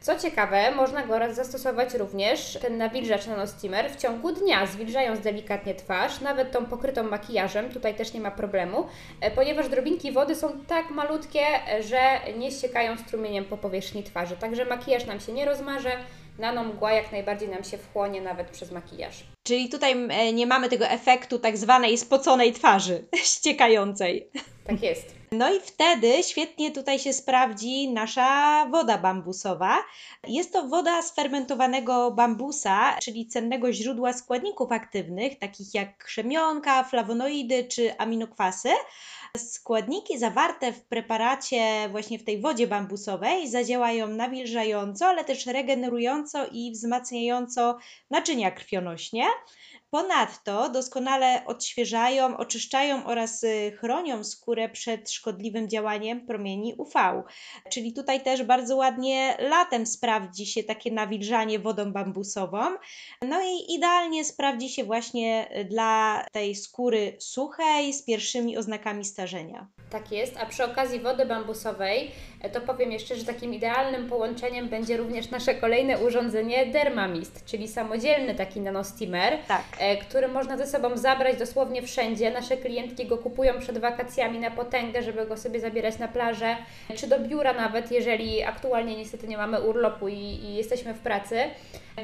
Co 0.00 0.18
ciekawe, 0.18 0.70
można 0.70 1.06
go 1.06 1.34
zastosować 1.34 1.94
również, 1.94 2.58
ten 2.62 2.78
nawilżacz 2.78 3.26
nanosteamer, 3.26 3.90
w 3.90 3.96
ciągu 3.96 4.32
dnia, 4.32 4.66
zwilżając 4.66 5.20
delikatnie 5.20 5.74
twarz, 5.74 6.20
nawet 6.20 6.52
tą 6.52 6.66
pokrytą 6.66 7.02
makijażem, 7.02 7.70
tutaj 7.70 7.94
też 7.94 8.12
nie 8.12 8.20
ma 8.20 8.30
problemu, 8.30 8.86
e, 9.20 9.30
ponieważ 9.30 9.68
drobinki 9.68 10.12
wody 10.12 10.34
są 10.34 10.60
tak 10.66 10.90
malutkie, 10.90 11.40
e, 11.40 11.82
że 11.82 12.00
nie 12.38 12.50
ściekają 12.50 12.96
strumieniem 12.98 13.44
po 13.44 13.56
powierzchni 13.56 14.02
twarzy. 14.02 14.36
Także 14.36 14.64
makijaż 14.64 15.06
nam 15.06 15.20
się 15.20 15.32
nie 15.32 15.44
rozmarze, 15.44 15.92
nanomgła 16.38 16.92
jak 16.92 17.12
najbardziej 17.12 17.48
nam 17.48 17.64
się 17.64 17.78
wchłonie 17.78 18.20
nawet 18.20 18.50
przez 18.50 18.72
makijaż. 18.72 19.24
Czyli 19.46 19.68
tutaj 19.68 20.08
e, 20.10 20.32
nie 20.32 20.46
mamy 20.46 20.68
tego 20.68 20.86
efektu 20.86 21.38
tak 21.38 21.56
zwanej 21.56 21.98
spoconej 21.98 22.52
twarzy, 22.52 23.04
ściekającej. 23.34 24.30
Tak 24.66 24.82
jest. 24.82 25.17
No 25.32 25.54
i 25.54 25.60
wtedy 25.60 26.22
świetnie 26.22 26.70
tutaj 26.70 26.98
się 26.98 27.12
sprawdzi 27.12 27.92
nasza 27.92 28.66
woda 28.70 28.98
bambusowa. 28.98 29.78
Jest 30.26 30.52
to 30.52 30.68
woda 30.68 31.02
z 31.02 31.14
fermentowanego 31.14 32.10
bambusa, 32.10 32.96
czyli 33.02 33.26
cennego 33.26 33.72
źródła 33.72 34.12
składników 34.12 34.72
aktywnych, 34.72 35.38
takich 35.38 35.74
jak 35.74 36.04
krzemionka, 36.04 36.84
flawonoidy 36.84 37.64
czy 37.64 37.98
aminokwasy. 37.98 38.68
Składniki 39.36 40.18
zawarte 40.18 40.72
w 40.72 40.84
preparacie, 40.84 41.88
właśnie 41.90 42.18
w 42.18 42.24
tej 42.24 42.40
wodzie 42.40 42.66
bambusowej, 42.66 43.48
zadziałają 43.48 44.08
nawilżająco, 44.08 45.06
ale 45.06 45.24
też 45.24 45.46
regenerująco 45.46 46.46
i 46.52 46.72
wzmacniająco 46.72 47.78
naczynia 48.10 48.50
krwionośnie. 48.50 49.24
Ponadto 49.90 50.68
doskonale 50.68 51.42
odświeżają, 51.46 52.36
oczyszczają 52.36 53.06
oraz 53.06 53.44
y, 53.44 53.72
chronią 53.80 54.24
skórę 54.24 54.68
przed 54.68 55.10
szkodliwym 55.10 55.68
działaniem 55.68 56.26
promieni 56.26 56.74
UV. 56.78 57.22
Czyli 57.70 57.92
tutaj 57.92 58.22
też 58.22 58.42
bardzo 58.42 58.76
ładnie 58.76 59.36
latem 59.38 59.86
sprawdzi 59.86 60.46
się 60.46 60.62
takie 60.64 60.92
nawilżanie 60.92 61.58
wodą 61.58 61.92
bambusową. 61.92 62.60
No 63.22 63.40
i 63.42 63.74
idealnie 63.74 64.24
sprawdzi 64.24 64.68
się 64.68 64.84
właśnie 64.84 65.48
y, 65.60 65.64
dla 65.64 66.24
tej 66.32 66.54
skóry 66.54 67.16
suchej 67.18 67.92
z 67.92 68.02
pierwszymi 68.02 68.56
oznakami 68.56 69.04
starzenia. 69.04 69.66
Tak 69.90 70.12
jest, 70.12 70.36
a 70.36 70.46
przy 70.46 70.64
okazji 70.64 71.00
wody 71.00 71.26
bambusowej, 71.26 72.10
e, 72.40 72.50
to 72.50 72.60
powiem 72.60 72.92
jeszcze, 72.92 73.16
że 73.16 73.24
takim 73.24 73.54
idealnym 73.54 74.08
połączeniem 74.08 74.68
będzie 74.68 74.96
również 74.96 75.30
nasze 75.30 75.54
kolejne 75.54 75.98
urządzenie 75.98 76.66
Dermamist, 76.66 77.44
czyli 77.44 77.68
samodzielny 77.68 78.34
taki 78.34 78.60
nanosteamer, 78.60 79.38
Tak. 79.48 79.64
E, 79.78 79.96
który 79.96 80.28
można 80.28 80.56
ze 80.56 80.66
sobą 80.66 80.96
zabrać 80.96 81.38
dosłownie 81.38 81.82
wszędzie. 81.82 82.30
Nasze 82.30 82.56
klientki 82.56 83.06
go 83.06 83.18
kupują 83.18 83.58
przed 83.58 83.78
wakacjami 83.78 84.38
na 84.38 84.50
potęgę, 84.50 85.02
żeby 85.02 85.26
go 85.26 85.36
sobie 85.36 85.60
zabierać 85.60 85.98
na 85.98 86.08
plażę, 86.08 86.56
czy 86.96 87.06
do 87.06 87.20
biura 87.20 87.52
nawet, 87.52 87.92
jeżeli 87.92 88.42
aktualnie 88.44 88.96
niestety 88.96 89.28
nie 89.28 89.36
mamy 89.36 89.60
urlopu 89.60 90.08
i, 90.08 90.14
i 90.14 90.54
jesteśmy 90.54 90.94
w 90.94 90.98
pracy 90.98 91.36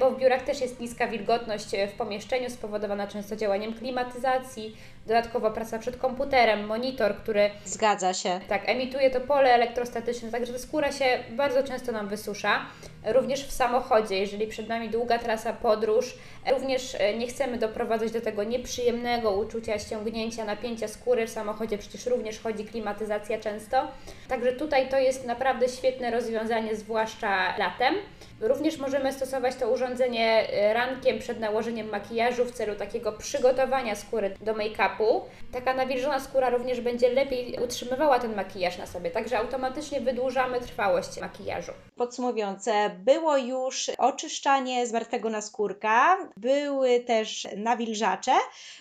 bo 0.00 0.10
w 0.10 0.18
biurach 0.18 0.42
też 0.42 0.60
jest 0.60 0.80
niska 0.80 1.06
wilgotność 1.06 1.74
e, 1.74 1.88
w 1.88 1.92
pomieszczeniu 1.92 2.50
spowodowana 2.50 3.06
często 3.06 3.36
działaniem 3.36 3.74
klimatyzacji, 3.74 4.76
dodatkowo 5.06 5.50
praca 5.50 5.78
przed 5.78 5.96
komputerem, 5.96 6.66
monitor, 6.66 7.16
który 7.16 7.50
Zgadza 7.64 8.14
się. 8.14 8.40
tak 8.48 8.68
emituje 8.68 9.10
to 9.10 9.20
pole 9.20 9.54
elektrostatyczne, 9.54 10.30
także 10.30 10.52
ta 10.52 10.58
skóra 10.58 10.92
się 10.92 11.04
bardzo 11.30 11.62
często 11.62 11.92
nam 11.92 12.08
wysusza. 12.08 12.66
Również 13.04 13.46
w 13.46 13.52
samochodzie, 13.52 14.18
jeżeli 14.18 14.46
przed 14.46 14.68
nami 14.68 14.90
długa 14.90 15.18
trasa, 15.18 15.52
podróż, 15.52 16.14
również 16.50 16.96
e, 16.98 17.18
nie 17.18 17.26
chcemy 17.26 17.58
doprowadzać 17.58 18.10
do 18.10 18.20
tego 18.20 18.44
nieprzyjemnego 18.44 19.30
uczucia 19.30 19.78
ściągnięcia, 19.78 20.44
napięcia 20.44 20.88
skóry 20.88 21.26
w 21.26 21.30
samochodzie, 21.30 21.78
przecież 21.78 22.06
również 22.06 22.40
chodzi 22.40 22.64
klimatyzacja 22.64 23.40
często. 23.40 23.88
Także 24.28 24.52
tutaj 24.52 24.88
to 24.88 24.98
jest 24.98 25.26
naprawdę 25.26 25.68
świetne 25.68 26.10
rozwiązanie, 26.10 26.76
zwłaszcza 26.76 27.58
latem. 27.58 27.94
Również 28.40 28.78
możemy 28.78 29.12
stosować 29.12 29.56
to 29.56 29.70
urządzenie 29.70 30.48
e, 30.48 30.74
rankiem 30.74 31.18
przed 31.18 31.40
nałożeniem 31.40 31.88
makijażu 31.88 32.44
w 32.44 32.52
celu 32.52 32.74
takiego 32.74 33.12
przygotowania 33.12 33.94
skóry 33.94 34.34
do 34.40 34.54
make-upu. 34.54 35.20
Taka 35.52 35.74
nawilżona 35.74 36.20
skóra 36.20 36.50
również 36.50 36.80
będzie 36.80 37.08
lepiej 37.08 37.58
utrzymywała 37.64 38.18
ten 38.18 38.34
makijaż 38.34 38.78
na 38.78 38.86
sobie, 38.86 39.10
także 39.10 39.38
automatycznie 39.38 40.00
wydłużamy 40.00 40.60
trwałość 40.60 41.20
makijażu. 41.20 41.72
Podsumowując, 41.96 42.68
e, 42.68 42.90
było 42.94 43.36
już 43.36 43.90
oczyszczanie 43.98 44.86
z 44.86 44.92
martwego 44.92 45.30
naskórka, 45.30 46.16
były 46.36 47.00
też 47.00 47.48
nawilżacze. 47.56 48.32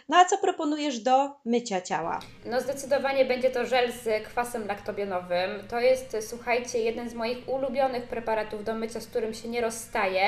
No 0.09 0.17
a 0.17 0.25
co 0.25 0.37
proponujesz 0.37 0.99
do 0.99 1.31
mycia 1.45 1.81
ciała? 1.81 2.19
No 2.45 2.61
zdecydowanie 2.61 3.25
będzie 3.25 3.49
to 3.51 3.65
żel 3.65 3.91
z 3.91 4.23
kwasem 4.23 4.67
laktobionowym. 4.67 5.67
To 5.69 5.79
jest, 5.79 6.17
słuchajcie, 6.29 6.79
jeden 6.79 7.09
z 7.09 7.13
moich 7.13 7.49
ulubionych 7.49 8.03
preparatów 8.03 8.63
do 8.63 8.73
mycia, 8.73 8.99
z 8.99 9.07
którym 9.07 9.33
się 9.33 9.47
nie 9.47 9.61
rozstaje, 9.61 10.25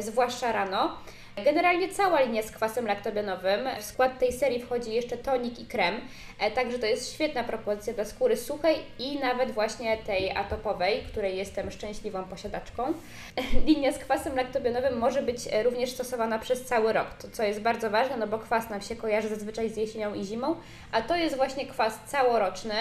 zwłaszcza 0.00 0.52
rano. 0.52 0.98
Generalnie 1.44 1.88
cała 1.88 2.20
linia 2.20 2.42
z 2.42 2.50
kwasem 2.50 2.86
laktobionowym. 2.86 3.60
W 3.80 3.84
skład 3.84 4.18
tej 4.18 4.32
serii 4.32 4.62
wchodzi 4.62 4.94
jeszcze 4.94 5.16
tonik 5.16 5.60
i 5.60 5.66
krem, 5.66 6.00
e, 6.38 6.50
także 6.50 6.78
to 6.78 6.86
jest 6.86 7.14
świetna 7.14 7.44
propozycja 7.44 7.92
dla 7.92 8.04
skóry 8.04 8.36
suchej 8.36 8.76
i 8.98 9.18
nawet 9.18 9.50
właśnie 9.50 9.96
tej 9.96 10.36
atopowej, 10.36 11.02
której 11.02 11.36
jestem 11.36 11.70
szczęśliwą 11.70 12.24
posiadaczką. 12.24 12.92
Linia 13.66 13.92
z 13.92 13.98
kwasem 13.98 14.36
laktobionowym 14.36 14.98
może 14.98 15.22
być 15.22 15.38
e, 15.50 15.62
również 15.62 15.90
stosowana 15.90 16.38
przez 16.38 16.64
cały 16.64 16.92
rok, 16.92 17.06
co 17.32 17.42
jest 17.42 17.60
bardzo 17.60 17.90
ważne, 17.90 18.16
no 18.16 18.26
bo 18.26 18.38
kwas 18.38 18.70
nam 18.70 18.80
się 18.80 18.96
kojarzy 18.96 19.28
zazwyczaj 19.28 19.70
z 19.70 19.76
jesienią 19.76 20.14
i 20.14 20.24
zimą, 20.24 20.56
a 20.92 21.02
to 21.02 21.16
jest 21.16 21.36
właśnie 21.36 21.66
kwas 21.66 21.98
całoroczny, 22.06 22.74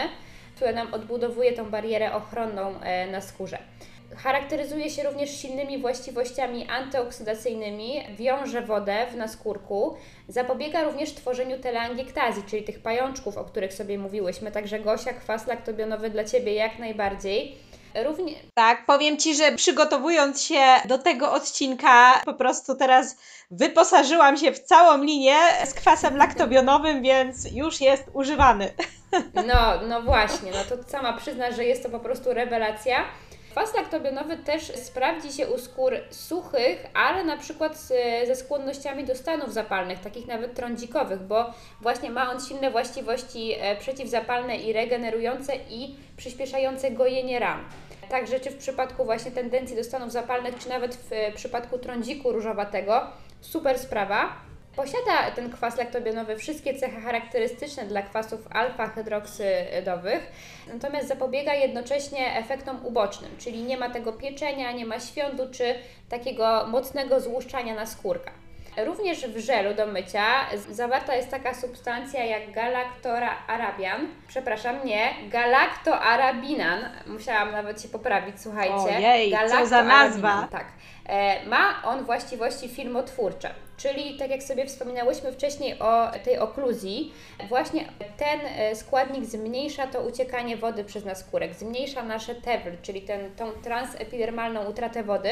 który 0.56 0.74
nam 0.74 0.94
odbudowuje 0.94 1.54
tą 1.54 1.70
barierę 1.70 2.14
ochronną 2.14 2.80
e, 2.82 3.08
na 3.08 3.22
skórze. 3.22 3.58
Charakteryzuje 4.16 4.90
się 4.90 5.04
również 5.04 5.42
silnymi 5.42 5.78
właściwościami 5.78 6.68
antyoksydacyjnymi, 6.70 8.04
wiąże 8.16 8.62
wodę 8.62 9.08
w 9.12 9.16
naskórku, 9.16 9.98
zapobiega 10.28 10.84
również 10.84 11.14
tworzeniu 11.14 11.60
telangiektazji, 11.60 12.44
czyli 12.48 12.64
tych 12.64 12.80
pajączków, 12.82 13.38
o 13.38 13.44
których 13.44 13.74
sobie 13.74 14.00
mówiłyśmy. 14.00 14.52
Także 14.52 14.80
Gosia, 14.80 15.14
kwas 15.14 15.48
laktobionowy 15.48 16.10
dla 16.10 16.24
Ciebie 16.24 16.54
jak 16.54 16.80
najbardziej. 16.80 17.58
Równie, 18.04 18.34
Tak, 18.54 18.86
powiem 18.86 19.18
Ci, 19.18 19.36
że 19.36 19.52
przygotowując 19.52 20.42
się 20.42 20.62
do 20.86 20.98
tego 20.98 21.32
odcinka, 21.32 22.22
po 22.26 22.34
prostu 22.34 22.76
teraz 22.76 23.18
wyposażyłam 23.52 24.38
się 24.38 24.52
w 24.52 24.60
całą 24.60 25.04
linię 25.04 25.38
z 25.66 25.74
kwasem 25.74 26.18
laktobionowym, 26.18 27.02
więc 27.02 27.52
już 27.52 27.82
jest 27.82 28.04
używany. 28.14 28.74
No, 29.34 29.82
no 29.88 30.02
właśnie, 30.02 30.52
no 30.52 30.76
to 30.78 30.90
sama 30.90 31.14
przyznasz, 31.14 31.56
że 31.56 31.66
jest 31.66 31.84
to 31.84 31.90
po 31.90 32.00
prostu 32.00 32.34
rewelacja. 32.34 33.06
Kwas 33.58 33.76
laktobionowy 33.76 34.38
też 34.38 34.76
sprawdzi 34.76 35.34
się 35.34 35.48
u 35.48 35.58
skór 35.58 35.94
suchych, 36.10 36.86
ale 36.94 37.24
na 37.24 37.38
przykład 37.38 37.78
ze 38.28 38.36
skłonnościami 38.36 39.04
do 39.04 39.16
stanów 39.16 39.54
zapalnych, 39.54 40.00
takich 40.00 40.28
nawet 40.28 40.56
trądzikowych, 40.56 41.22
bo 41.22 41.54
właśnie 41.82 42.10
ma 42.10 42.32
on 42.32 42.42
silne 42.42 42.72
właściwości 42.72 43.54
e, 43.60 43.76
przeciwzapalne 43.76 44.58
i 44.58 44.74
regenerujące 44.74 45.54
i 45.70 45.96
przyspieszające 46.18 46.92
gojenie 46.92 47.40
ran. 47.40 47.64
Także 48.10 48.40
czy 48.40 48.50
w 48.50 48.58
przypadku 48.58 49.06
właśnie 49.06 49.32
tendencji 49.32 49.76
do 49.76 49.84
stanów 49.84 50.12
zapalnych, 50.12 50.56
czy 50.60 50.70
nawet 50.70 50.96
w 50.96 51.12
e, 51.12 51.32
przypadku 51.32 51.78
trądziku 51.78 52.32
różowatego, 52.32 53.02
super 53.42 53.80
sprawa. 53.80 54.36
Posiada 54.78 55.32
ten 55.36 55.52
kwas 55.52 55.78
laktobionowy 55.78 56.38
wszystkie 56.38 56.74
cechy 56.74 57.02
charakterystyczne 57.02 57.86
dla 57.86 58.02
kwasów 58.02 58.48
alfa-hydroksydowych, 58.50 60.32
natomiast 60.74 61.08
zapobiega 61.08 61.54
jednocześnie 61.54 62.36
efektom 62.36 62.86
ubocznym, 62.86 63.32
czyli 63.38 63.64
nie 63.64 63.78
ma 63.78 63.90
tego 63.90 64.14
pieczenia, 64.14 64.72
nie 64.72 64.86
ma 64.86 65.00
świądu 65.00 65.44
czy 65.52 65.76
takiego 66.10 66.68
mocnego 66.68 67.20
złuszczania 67.20 67.76
na 67.76 67.86
skórka. 67.86 68.32
Również 68.86 69.28
w 69.28 69.38
żelu 69.38 69.74
do 69.74 69.88
mycia 69.88 70.26
zawarta 70.72 71.16
jest 71.16 71.32
taka 71.32 71.54
substancja 71.54 72.26
jak 72.26 72.52
galactora 72.52 73.30
arabian. 73.48 74.08
Przepraszam, 74.28 74.86
nie, 74.86 75.14
galactoarabinan. 75.30 76.90
Musiałam 77.08 77.52
nawet 77.52 77.82
się 77.82 77.88
poprawić, 77.88 78.42
słuchajcie. 78.42 78.74
Ojej, 78.74 79.38
co 79.50 79.66
za 79.66 79.84
nazwa. 79.84 80.48
Tak. 80.52 80.66
E, 81.06 81.46
Ma 81.46 81.84
on 81.84 82.04
właściwości 82.04 82.70
filmotwórcze, 82.70 83.54
czyli 83.78 84.18
tak 84.18 84.30
jak 84.30 84.44
sobie 84.44 84.66
wspominałyśmy 84.66 85.32
wcześniej 85.32 85.80
o 85.80 86.12
tej 86.24 86.38
okluzji, 86.38 87.14
właśnie 87.50 87.86
ten 88.18 88.40
e, 88.46 88.76
składnik 88.76 89.26
zmniejsza 89.26 89.88
to 89.88 90.02
uciekanie 90.02 90.58
wody 90.58 90.84
przez 90.84 91.06
naskórek, 91.06 91.54
zmniejsza 91.56 92.04
nasze 92.04 92.36
TEWL, 92.36 92.72
czyli 92.82 93.02
ten, 93.02 93.36
tą 93.36 93.52
transepidermalną 93.52 94.70
utratę 94.70 95.04
wody. 95.04 95.30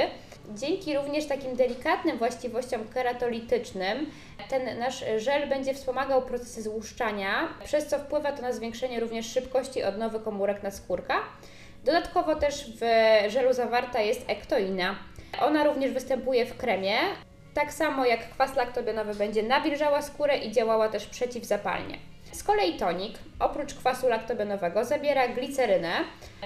Dzięki 0.55 0.95
również 0.95 1.25
takim 1.25 1.55
delikatnym 1.55 2.17
właściwościom 2.17 2.87
keratolitycznym 2.87 4.11
ten 4.49 4.79
nasz 4.79 5.03
żel 5.17 5.49
będzie 5.49 5.73
wspomagał 5.73 6.21
procesy 6.21 6.61
złuszczania, 6.61 7.47
przez 7.63 7.87
co 7.87 7.99
wpływa 7.99 8.31
to 8.31 8.41
na 8.41 8.53
zwiększenie 8.53 8.99
również 8.99 9.25
szybkości 9.25 9.83
odnowy 9.83 10.19
komórek 10.19 10.63
naskórka. 10.63 11.15
Dodatkowo 11.83 12.35
też 12.35 12.71
w 12.81 12.81
żelu 13.31 13.53
zawarta 13.53 14.01
jest 14.01 14.21
ektoina. 14.27 14.95
Ona 15.41 15.63
również 15.63 15.91
występuje 15.91 16.45
w 16.45 16.57
kremie. 16.57 16.97
Tak 17.55 17.73
samo 17.73 18.05
jak 18.05 18.29
kwas 18.29 18.55
laktobionowy 18.55 19.15
będzie 19.15 19.43
nawilżała 19.43 20.01
skórę 20.01 20.37
i 20.37 20.51
działała 20.51 20.89
też 20.89 21.05
przeciwzapalnie. 21.05 21.97
Z 22.31 22.43
kolei 22.43 22.77
tonik, 22.77 23.13
oprócz 23.39 23.73
kwasu 23.73 24.07
laktobionowego, 24.07 24.85
zawiera 24.85 25.27
glicerynę, 25.27 25.93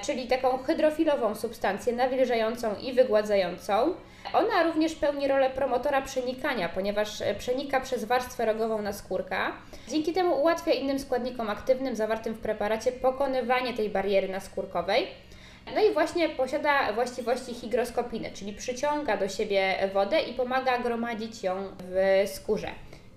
czyli 0.05 0.27
taką 0.27 0.57
hydrofilową 0.57 1.35
substancję 1.35 1.93
nawilżającą 1.93 2.75
i 2.75 2.93
wygładzającą. 2.93 3.93
Ona 4.33 4.63
również 4.63 4.95
pełni 4.95 5.27
rolę 5.27 5.49
promotora 5.49 6.01
przenikania, 6.01 6.69
ponieważ 6.69 7.21
e, 7.21 7.35
przenika 7.35 7.81
przez 7.81 8.05
warstwę 8.05 8.45
rogową 8.45 8.81
naskórka. 8.81 9.51
Dzięki 9.87 10.13
temu 10.13 10.41
ułatwia 10.41 10.71
innym 10.71 10.99
składnikom 10.99 11.49
aktywnym 11.49 11.95
zawartym 11.95 12.33
w 12.33 12.39
preparacie 12.39 12.91
pokonywanie 12.91 13.73
tej 13.73 13.89
bariery 13.89 14.29
naskórkowej. 14.29 15.07
No 15.75 15.81
i 15.81 15.93
właśnie 15.93 16.29
posiada 16.29 16.93
właściwości 16.93 17.53
hygroskopiny, 17.53 18.31
czyli 18.31 18.53
przyciąga 18.53 19.17
do 19.17 19.27
siebie 19.27 19.89
wodę 19.93 20.21
i 20.21 20.33
pomaga 20.33 20.77
gromadzić 20.77 21.43
ją 21.43 21.55
w 21.79 22.23
skórze. 22.29 22.69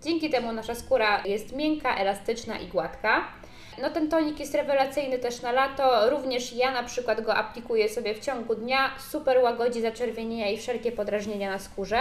Dzięki 0.03 0.31
temu 0.31 0.53
nasza 0.53 0.75
skóra 0.75 1.23
jest 1.25 1.57
miękka, 1.57 1.97
elastyczna 1.97 2.59
i 2.59 2.67
gładka. 2.67 3.25
No 3.83 3.91
ten 3.91 4.09
tonik 4.09 4.41
jest 4.41 4.55
rewelacyjny 4.55 5.19
też 5.19 5.43
na 5.43 5.53
lato, 5.53 6.11
również 6.11 6.53
ja 6.53 6.71
na 6.71 6.83
przykład 6.83 7.21
go 7.21 7.35
aplikuję 7.35 7.89
sobie 7.89 8.15
w 8.15 8.21
ciągu 8.21 8.55
dnia, 8.55 8.91
super 9.11 9.39
łagodzi 9.39 9.81
zaczerwienienia 9.81 10.51
i 10.51 10.59
wszelkie 10.59 10.93
podrażnienia 10.93 11.51
na 11.51 11.59
skórze. 11.59 12.01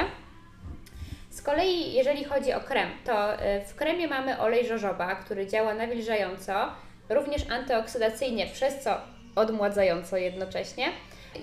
Z 1.30 1.42
kolei 1.42 1.94
jeżeli 1.94 2.24
chodzi 2.24 2.54
o 2.54 2.60
krem, 2.60 2.90
to 3.06 3.34
y, 3.34 3.38
w 3.68 3.76
kremie 3.76 4.08
mamy 4.08 4.40
olej 4.40 4.68
jojoba, 4.68 5.16
który 5.16 5.48
działa 5.48 5.74
nawilżająco, 5.74 6.54
również 7.10 7.42
antyoksydacyjnie, 7.50 8.48
przez 8.48 8.84
co 8.84 8.98
odmładzająco 9.36 10.18
jednocześnie. 10.18 10.86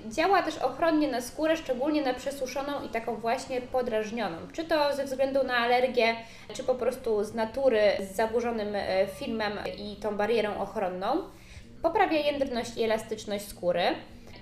Działa 0.07 0.42
też 0.42 0.59
ochronnie 0.59 1.09
na 1.09 1.21
skórę, 1.21 1.57
szczególnie 1.57 2.02
na 2.02 2.14
przesuszoną 2.14 2.83
i 2.83 2.88
taką 2.88 3.16
właśnie 3.16 3.61
podrażnioną. 3.61 4.37
Czy 4.52 4.64
to 4.64 4.97
ze 4.97 5.04
względu 5.04 5.45
na 5.45 5.57
alergię, 5.57 6.17
czy 6.54 6.65
po 6.65 6.75
prostu 6.75 7.25
z 7.25 7.34
natury 7.34 7.80
z 8.00 8.17
zaburzonym 8.17 8.69
e, 8.75 9.06
filmem 9.06 9.52
i 9.78 9.97
tą 9.97 10.17
barierą 10.17 10.58
ochronną. 10.58 11.23
Poprawia 11.82 12.19
jędrność 12.19 12.76
i 12.76 12.82
elastyczność 12.82 13.49
skóry. 13.49 13.82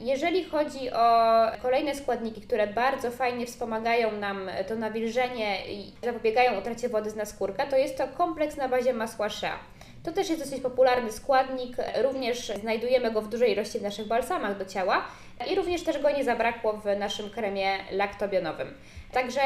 Jeżeli 0.00 0.44
chodzi 0.44 0.90
o 0.92 1.32
kolejne 1.62 1.94
składniki, 1.94 2.40
które 2.40 2.66
bardzo 2.66 3.10
fajnie 3.10 3.46
wspomagają 3.46 4.12
nam 4.12 4.50
to 4.68 4.74
nawilżenie 4.74 5.72
i 5.72 5.92
zapobiegają 6.02 6.58
utracie 6.58 6.88
wody 6.88 7.10
z 7.10 7.16
naskórka, 7.16 7.66
to 7.66 7.76
jest 7.76 7.98
to 7.98 8.08
kompleks 8.08 8.56
na 8.56 8.68
bazie 8.68 8.92
masła 8.92 9.28
shea. 9.28 9.58
To 10.06 10.12
też 10.12 10.28
jest 10.28 10.42
dosyć 10.42 10.62
popularny 10.62 11.12
składnik, 11.12 11.76
również 12.02 12.52
znajdujemy 12.60 13.10
go 13.10 13.22
w 13.22 13.28
dużej 13.28 13.52
ilości 13.52 13.78
w 13.78 13.82
naszych 13.82 14.06
balsamach 14.06 14.58
do 14.58 14.64
ciała 14.64 15.04
i 15.50 15.54
również 15.54 15.82
też 15.82 16.02
go 16.02 16.10
nie 16.10 16.24
zabrakło 16.24 16.72
w 16.72 16.98
naszym 16.98 17.30
kremie 17.30 17.78
laktobionowym. 17.90 18.74
Także 19.12 19.40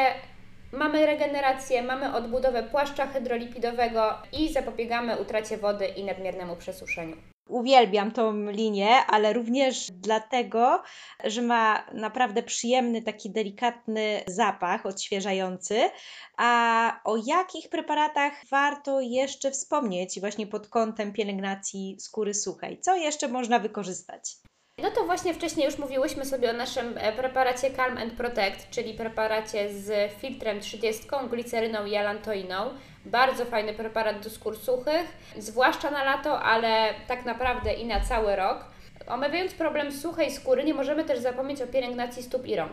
mamy 0.73 1.07
regenerację, 1.07 1.83
mamy 1.83 2.15
odbudowę 2.15 2.63
płaszcza 2.63 3.07
hydrolipidowego 3.07 4.15
i 4.33 4.53
zapobiegamy 4.53 5.17
utracie 5.17 5.57
wody 5.57 5.87
i 5.87 6.05
nadmiernemu 6.05 6.57
przesuszeniu. 6.57 7.17
Uwielbiam 7.51 8.13
tą 8.13 8.51
linię, 8.51 8.97
ale 9.07 9.33
również 9.33 9.87
dlatego, 9.91 10.83
że 11.25 11.43
ma 11.43 11.87
naprawdę 11.93 12.43
przyjemny, 12.43 13.03
taki 13.03 13.31
delikatny 13.31 14.23
zapach 14.27 14.87
odświeżający. 14.87 15.91
A 16.37 17.01
o 17.05 17.17
jakich 17.27 17.69
preparatach 17.69 18.33
warto 18.51 19.01
jeszcze 19.01 19.51
wspomnieć 19.51 20.21
właśnie 20.21 20.47
pod 20.47 20.69
kątem 20.69 21.13
pielęgnacji 21.13 21.97
skóry 22.01 22.35
suchej? 22.35 22.81
Co 22.81 22.97
jeszcze 22.97 23.29
można 23.29 23.59
wykorzystać? 23.59 24.37
No 24.83 24.91
to 24.91 25.05
właśnie 25.05 25.35
wcześniej 25.35 25.67
już 25.67 25.79
mówiłyśmy 25.79 26.25
sobie 26.25 26.51
o 26.51 26.53
naszym 26.53 26.99
e, 26.99 27.13
preparacie 27.13 27.71
Calm 27.71 27.99
and 27.99 28.15
Protect, 28.15 28.71
czyli 28.71 28.95
preparacie 28.95 29.75
z 29.75 30.13
filtrem 30.13 30.61
30, 30.61 31.07
gliceryną 31.31 31.85
i 31.87 31.97
alantoiną. 31.97 32.71
Bardzo 33.05 33.45
fajny 33.45 33.75
preparat 33.75 34.21
do 34.21 34.31
skór 34.31 34.59
suchych, 34.59 35.19
zwłaszcza 35.39 35.91
na 35.91 36.05
lato, 36.05 36.41
ale 36.43 36.95
tak 37.09 37.25
naprawdę 37.25 37.73
i 37.73 37.87
na 37.87 38.01
cały 38.01 38.37
rok. 38.37 38.65
Omawiając 39.07 39.55
problem 39.55 39.93
suchej 39.93 40.31
skóry, 40.31 40.65
nie 40.65 40.75
możemy 40.75 41.05
też 41.05 41.19
zapomnieć 41.19 41.63
o 41.63 41.67
pielęgnacji 41.67 42.23
stóp 42.23 42.47
i 42.47 42.57
rąk. 42.57 42.73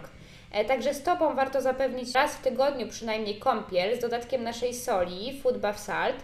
E, 0.52 0.66
Także 0.66 0.94
stopom 0.94 1.36
warto 1.36 1.62
zapewnić 1.62 2.16
raz 2.16 2.36
w 2.36 2.42
tygodniu 2.42 2.88
przynajmniej 2.88 3.40
kąpiel 3.40 3.98
z 3.98 4.00
dodatkiem 4.00 4.44
naszej 4.44 4.74
soli, 4.74 5.40
food 5.44 5.58
bath 5.58 5.80
salt. 5.80 6.16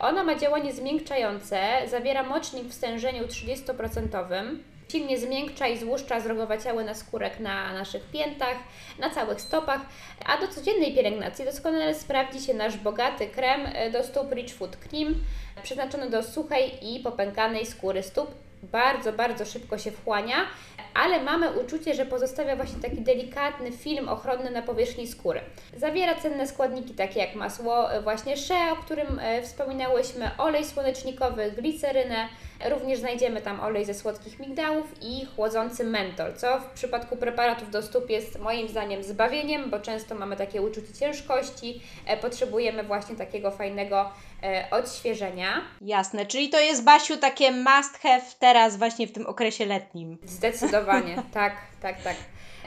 Ona 0.00 0.24
ma 0.24 0.34
działanie 0.34 0.72
zmiękczające, 0.72 1.60
zawiera 1.90 2.22
mocznik 2.22 2.64
w 2.64 2.74
stężeniu 2.74 3.24
30%. 3.26 4.56
Silnie 4.92 5.18
zmiękcza 5.18 5.66
i 5.66 5.78
złuszcza 5.78 6.20
zrogowaciałe 6.20 6.84
naskórek 6.84 7.40
na 7.40 7.72
naszych 7.72 8.02
piętach, 8.02 8.56
na 8.98 9.10
całych 9.10 9.40
stopach, 9.40 9.80
a 10.26 10.40
do 10.40 10.48
codziennej 10.48 10.94
pielęgnacji 10.94 11.44
doskonale 11.44 11.94
sprawdzi 11.94 12.40
się 12.40 12.54
nasz 12.54 12.76
bogaty 12.76 13.26
krem 13.26 13.60
do 13.92 14.02
stóp 14.02 14.32
Rich 14.32 14.54
Food 14.54 14.76
Cream, 14.76 15.14
przeznaczony 15.62 16.10
do 16.10 16.22
suchej 16.22 16.94
i 16.94 17.00
popękanej 17.00 17.66
skóry 17.66 18.02
stóp. 18.02 18.30
Bardzo, 18.62 19.12
bardzo 19.12 19.44
szybko 19.44 19.78
się 19.78 19.90
wchłania, 19.90 20.36
ale 20.94 21.22
mamy 21.22 21.50
uczucie, 21.50 21.94
że 21.94 22.06
pozostawia 22.06 22.56
właśnie 22.56 22.82
taki 22.82 23.00
delikatny 23.00 23.72
film 23.72 24.08
ochronny 24.08 24.50
na 24.50 24.62
powierzchni 24.62 25.06
skóry. 25.06 25.40
Zawiera 25.76 26.14
cenne 26.14 26.46
składniki 26.46 26.94
takie 26.94 27.20
jak 27.20 27.34
masło 27.34 27.88
właśnie 28.02 28.36
shea, 28.36 28.72
o 28.72 28.76
którym 28.76 29.18
e, 29.18 29.42
wspominałyśmy, 29.42 30.30
olej 30.38 30.64
słonecznikowy, 30.64 31.52
glicerynę, 31.52 32.28
Również 32.64 32.98
znajdziemy 32.98 33.40
tam 33.40 33.60
olej 33.60 33.84
ze 33.84 33.94
słodkich 33.94 34.38
migdałów 34.38 35.02
i 35.02 35.26
chłodzący 35.36 35.84
mentol, 35.84 36.34
co 36.34 36.60
w 36.60 36.64
przypadku 36.64 37.16
preparatów 37.16 37.70
do 37.70 37.82
stóp 37.82 38.10
jest 38.10 38.38
moim 38.38 38.68
zdaniem 38.68 39.02
zbawieniem, 39.02 39.70
bo 39.70 39.80
często 39.80 40.14
mamy 40.14 40.36
takie 40.36 40.62
uczucie 40.62 40.92
ciężkości, 40.92 41.82
e, 42.06 42.16
potrzebujemy 42.16 42.82
właśnie 42.82 43.16
takiego 43.16 43.50
fajnego 43.50 44.10
e, 44.42 44.64
odświeżenia. 44.70 45.60
Jasne, 45.80 46.26
czyli 46.26 46.48
to 46.48 46.60
jest 46.60 46.84
Basiu 46.84 47.16
takie 47.16 47.50
must 47.52 47.98
have 47.98 48.22
teraz 48.38 48.76
właśnie 48.76 49.06
w 49.06 49.12
tym 49.12 49.26
okresie 49.26 49.66
letnim. 49.66 50.18
Zdecydowanie, 50.24 51.22
tak, 51.32 51.56
tak, 51.82 52.02
tak. 52.02 52.16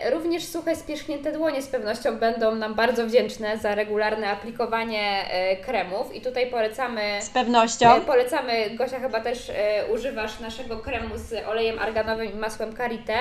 Również 0.10 0.46
suche, 0.46 0.76
spierzchnięte 0.76 1.32
dłonie 1.32 1.62
z 1.62 1.68
pewnością 1.68 2.18
będą 2.18 2.56
nam 2.56 2.74
bardzo 2.74 3.06
wdzięczne 3.06 3.58
za 3.58 3.76
regularne 3.76 4.30
aplikowanie 4.30 5.28
e, 5.30 5.58
kremów 5.58 6.16
i 6.16 6.22
tutaj 6.22 6.50
polecamy 6.50 7.22
Z 7.22 7.30
pewnością. 7.30 7.96
E, 7.96 8.02
Polecamy, 8.02 8.70
Gosia 8.70 9.00
chyba 9.00 9.22
też 9.22 9.50
e, 9.50 9.86
używasz 9.94 10.40
naszego 10.40 10.80
kremu 10.80 11.18
z 11.18 11.48
olejem 11.48 11.80
arganowym 11.80 12.34
i 12.34 12.36
masłem 12.36 12.74
karité. 12.74 13.14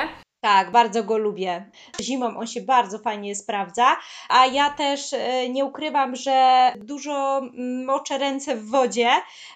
Tak, 0.42 0.70
bardzo 0.70 1.04
go 1.04 1.18
lubię. 1.18 1.70
Zimą 2.00 2.26
on 2.26 2.46
się 2.46 2.60
bardzo 2.60 2.98
fajnie 2.98 3.34
sprawdza, 3.34 3.96
a 4.28 4.46
ja 4.46 4.70
też 4.70 5.14
nie 5.50 5.64
ukrywam, 5.64 6.16
że 6.16 6.72
dużo 6.78 7.38
mm, 7.38 7.84
moczę 7.84 8.18
ręce 8.18 8.56
w 8.56 8.66
wodzie. 8.66 9.10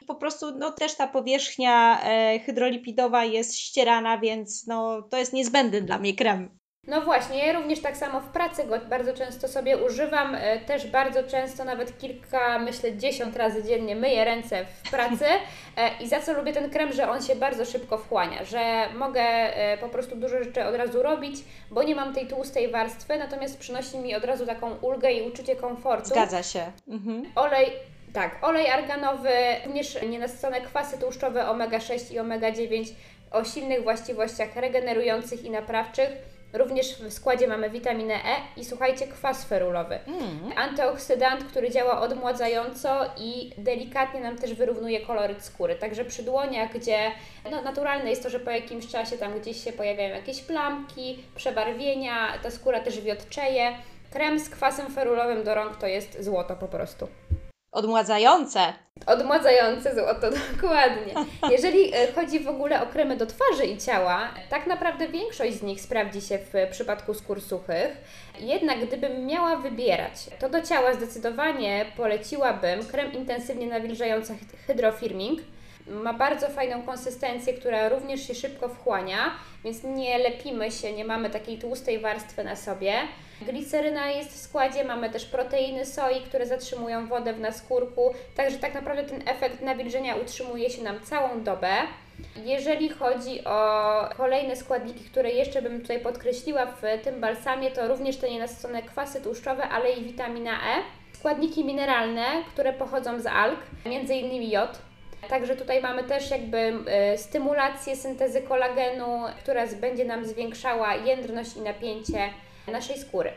Po 0.06 0.14
prostu 0.14 0.58
no, 0.58 0.72
też 0.72 0.94
ta 0.94 1.08
powierzchnia 1.08 2.00
hydrolipidowa 2.46 3.24
jest 3.24 3.58
ścierana, 3.58 4.18
więc 4.18 4.66
no, 4.66 5.02
to 5.02 5.16
jest 5.16 5.32
niezbędny 5.32 5.82
dla 5.82 5.98
mnie 5.98 6.14
krem. 6.14 6.58
No 6.86 7.00
właśnie, 7.00 7.46
ja 7.46 7.52
również 7.52 7.80
tak 7.80 7.96
samo 7.96 8.20
w 8.20 8.28
pracy 8.28 8.64
go 8.64 8.78
bardzo 8.78 9.12
często 9.12 9.48
sobie 9.48 9.76
używam. 9.76 10.34
E, 10.34 10.60
też 10.60 10.86
bardzo 10.86 11.22
często, 11.22 11.64
nawet 11.64 11.98
kilka, 11.98 12.58
myślę, 12.58 12.96
dziesiąt 12.96 13.36
razy 13.36 13.64
dziennie 13.64 13.96
myję 13.96 14.24
ręce 14.24 14.64
w 14.84 14.90
pracy. 14.90 15.24
E, 15.76 15.90
I 16.02 16.08
za 16.08 16.20
co 16.20 16.32
lubię 16.32 16.52
ten 16.52 16.70
krem, 16.70 16.92
że 16.92 17.10
on 17.10 17.22
się 17.22 17.36
bardzo 17.36 17.64
szybko 17.64 17.98
wchłania, 17.98 18.44
że 18.44 18.88
mogę 18.96 19.20
e, 19.20 19.78
po 19.78 19.88
prostu 19.88 20.16
dużo 20.16 20.44
rzeczy 20.44 20.64
od 20.64 20.74
razu 20.74 21.02
robić, 21.02 21.36
bo 21.70 21.82
nie 21.82 21.94
mam 21.94 22.14
tej 22.14 22.26
tłustej 22.26 22.70
warstwy, 22.70 23.18
natomiast 23.18 23.58
przynosi 23.58 23.98
mi 23.98 24.14
od 24.14 24.24
razu 24.24 24.46
taką 24.46 24.76
ulgę 24.76 25.12
i 25.12 25.28
uczucie 25.28 25.56
komfortu. 25.56 26.08
Zgadza 26.08 26.42
się. 26.42 26.72
Mhm. 26.88 27.24
Olej 27.34 27.72
tak, 28.12 28.38
olej 28.42 28.70
arganowy, 28.70 29.30
również 29.66 29.98
nienasycone 30.08 30.60
kwasy 30.60 30.98
tłuszczowe 30.98 31.40
omega-6 31.42 32.14
i 32.14 32.18
omega-9 32.18 32.92
o 33.30 33.44
silnych 33.44 33.82
właściwościach 33.82 34.56
regenerujących 34.56 35.44
i 35.44 35.50
naprawczych 35.50 36.08
Również 36.54 37.02
w 37.02 37.12
składzie 37.12 37.48
mamy 37.48 37.70
witaminę 37.70 38.14
E 38.14 38.36
i 38.56 38.64
słuchajcie, 38.64 39.06
kwas 39.06 39.44
ferulowy. 39.44 39.98
Mm. 40.06 40.52
Antyoksydant, 40.56 41.44
który 41.44 41.70
działa 41.70 42.00
odmładzająco 42.00 43.04
i 43.18 43.50
delikatnie 43.58 44.20
nam 44.20 44.38
też 44.38 44.54
wyrównuje 44.54 45.00
koloryt 45.00 45.42
skóry. 45.44 45.74
Także 45.74 46.04
przy 46.04 46.22
dłoniach, 46.22 46.72
gdzie 46.72 46.98
no, 47.50 47.62
naturalne 47.62 48.10
jest 48.10 48.22
to, 48.22 48.30
że 48.30 48.40
po 48.40 48.50
jakimś 48.50 48.88
czasie 48.88 49.18
tam 49.18 49.40
gdzieś 49.40 49.64
się 49.64 49.72
pojawiają 49.72 50.14
jakieś 50.14 50.42
plamki, 50.42 51.24
przebarwienia, 51.36 52.38
ta 52.42 52.50
skóra 52.50 52.80
też 52.80 53.00
wiotczeje. 53.00 53.72
Krem 54.12 54.40
z 54.40 54.50
kwasem 54.50 54.94
ferulowym 54.94 55.44
do 55.44 55.54
rąk 55.54 55.76
to 55.76 55.86
jest 55.86 56.24
złoto 56.24 56.56
po 56.56 56.68
prostu. 56.68 57.08
Odmładzające. 57.74 58.60
Odmładzające 59.06 59.94
złoto, 59.94 60.30
dokładnie. 60.54 61.14
Jeżeli 61.50 61.94
e, 61.94 62.12
chodzi 62.12 62.40
w 62.40 62.48
ogóle 62.48 62.82
o 62.82 62.86
kremy 62.86 63.16
do 63.16 63.26
twarzy 63.26 63.66
i 63.66 63.78
ciała, 63.78 64.28
tak 64.50 64.66
naprawdę 64.66 65.08
większość 65.08 65.54
z 65.54 65.62
nich 65.62 65.80
sprawdzi 65.80 66.20
się 66.20 66.38
w 66.38 66.70
przypadku 66.70 67.14
skór 67.14 67.40
suchych. 67.40 67.96
Jednak 68.38 68.86
gdybym 68.86 69.26
miała 69.26 69.56
wybierać, 69.56 70.12
to 70.40 70.48
do 70.48 70.62
ciała 70.62 70.94
zdecydowanie 70.94 71.86
poleciłabym 71.96 72.84
krem 72.84 73.12
intensywnie 73.12 73.66
nawilżający 73.66 74.34
hydrofirming. 74.66 75.40
Ma 75.86 76.12
bardzo 76.12 76.48
fajną 76.48 76.82
konsystencję, 76.82 77.54
która 77.54 77.88
również 77.88 78.26
się 78.26 78.34
szybko 78.34 78.68
wchłania, 78.68 79.18
więc 79.64 79.84
nie 79.84 80.18
lepimy 80.18 80.70
się, 80.70 80.92
nie 80.92 81.04
mamy 81.04 81.30
takiej 81.30 81.58
tłustej 81.58 81.98
warstwy 81.98 82.44
na 82.44 82.56
sobie. 82.56 82.92
Gliceryna 83.42 84.10
jest 84.10 84.30
w 84.30 84.38
składzie, 84.38 84.84
mamy 84.84 85.10
też 85.10 85.24
proteiny 85.24 85.86
soi, 85.86 86.20
które 86.20 86.46
zatrzymują 86.46 87.06
wodę 87.06 87.32
w 87.32 87.40
naskórku, 87.40 88.14
także 88.36 88.58
tak 88.58 88.74
naprawdę 88.74 89.04
ten 89.04 89.28
efekt 89.28 89.60
nawilżenia 89.60 90.16
utrzymuje 90.16 90.70
się 90.70 90.82
nam 90.82 91.00
całą 91.00 91.42
dobę. 91.42 91.70
Jeżeli 92.44 92.88
chodzi 92.88 93.44
o 93.44 94.08
kolejne 94.16 94.56
składniki, 94.56 95.04
które 95.04 95.30
jeszcze 95.30 95.62
bym 95.62 95.80
tutaj 95.80 96.00
podkreśliła 96.00 96.66
w 96.66 96.82
tym 97.04 97.20
balsamie, 97.20 97.70
to 97.70 97.88
również 97.88 98.16
te 98.16 98.30
nienasycone 98.30 98.82
kwasy 98.82 99.20
tłuszczowe, 99.20 99.68
ale 99.68 99.92
i 99.92 100.04
witamina 100.04 100.52
E. 100.52 100.82
Składniki 101.12 101.64
mineralne, 101.64 102.24
które 102.52 102.72
pochodzą 102.72 103.20
z 103.20 103.26
alg, 103.26 103.58
m.in. 103.84 104.50
jod. 104.50 104.78
Także 105.28 105.56
tutaj 105.56 105.82
mamy 105.82 106.04
też 106.04 106.30
jakby 106.30 106.58
y, 107.14 107.18
stymulację 107.18 107.96
syntezy 107.96 108.42
kolagenu, 108.42 109.22
która 109.38 109.66
będzie 109.66 110.04
nam 110.04 110.24
zwiększała 110.24 110.94
jędrność 110.94 111.56
i 111.56 111.60
napięcie 111.60 112.30
naszej 112.66 112.98
skóry. 112.98 113.32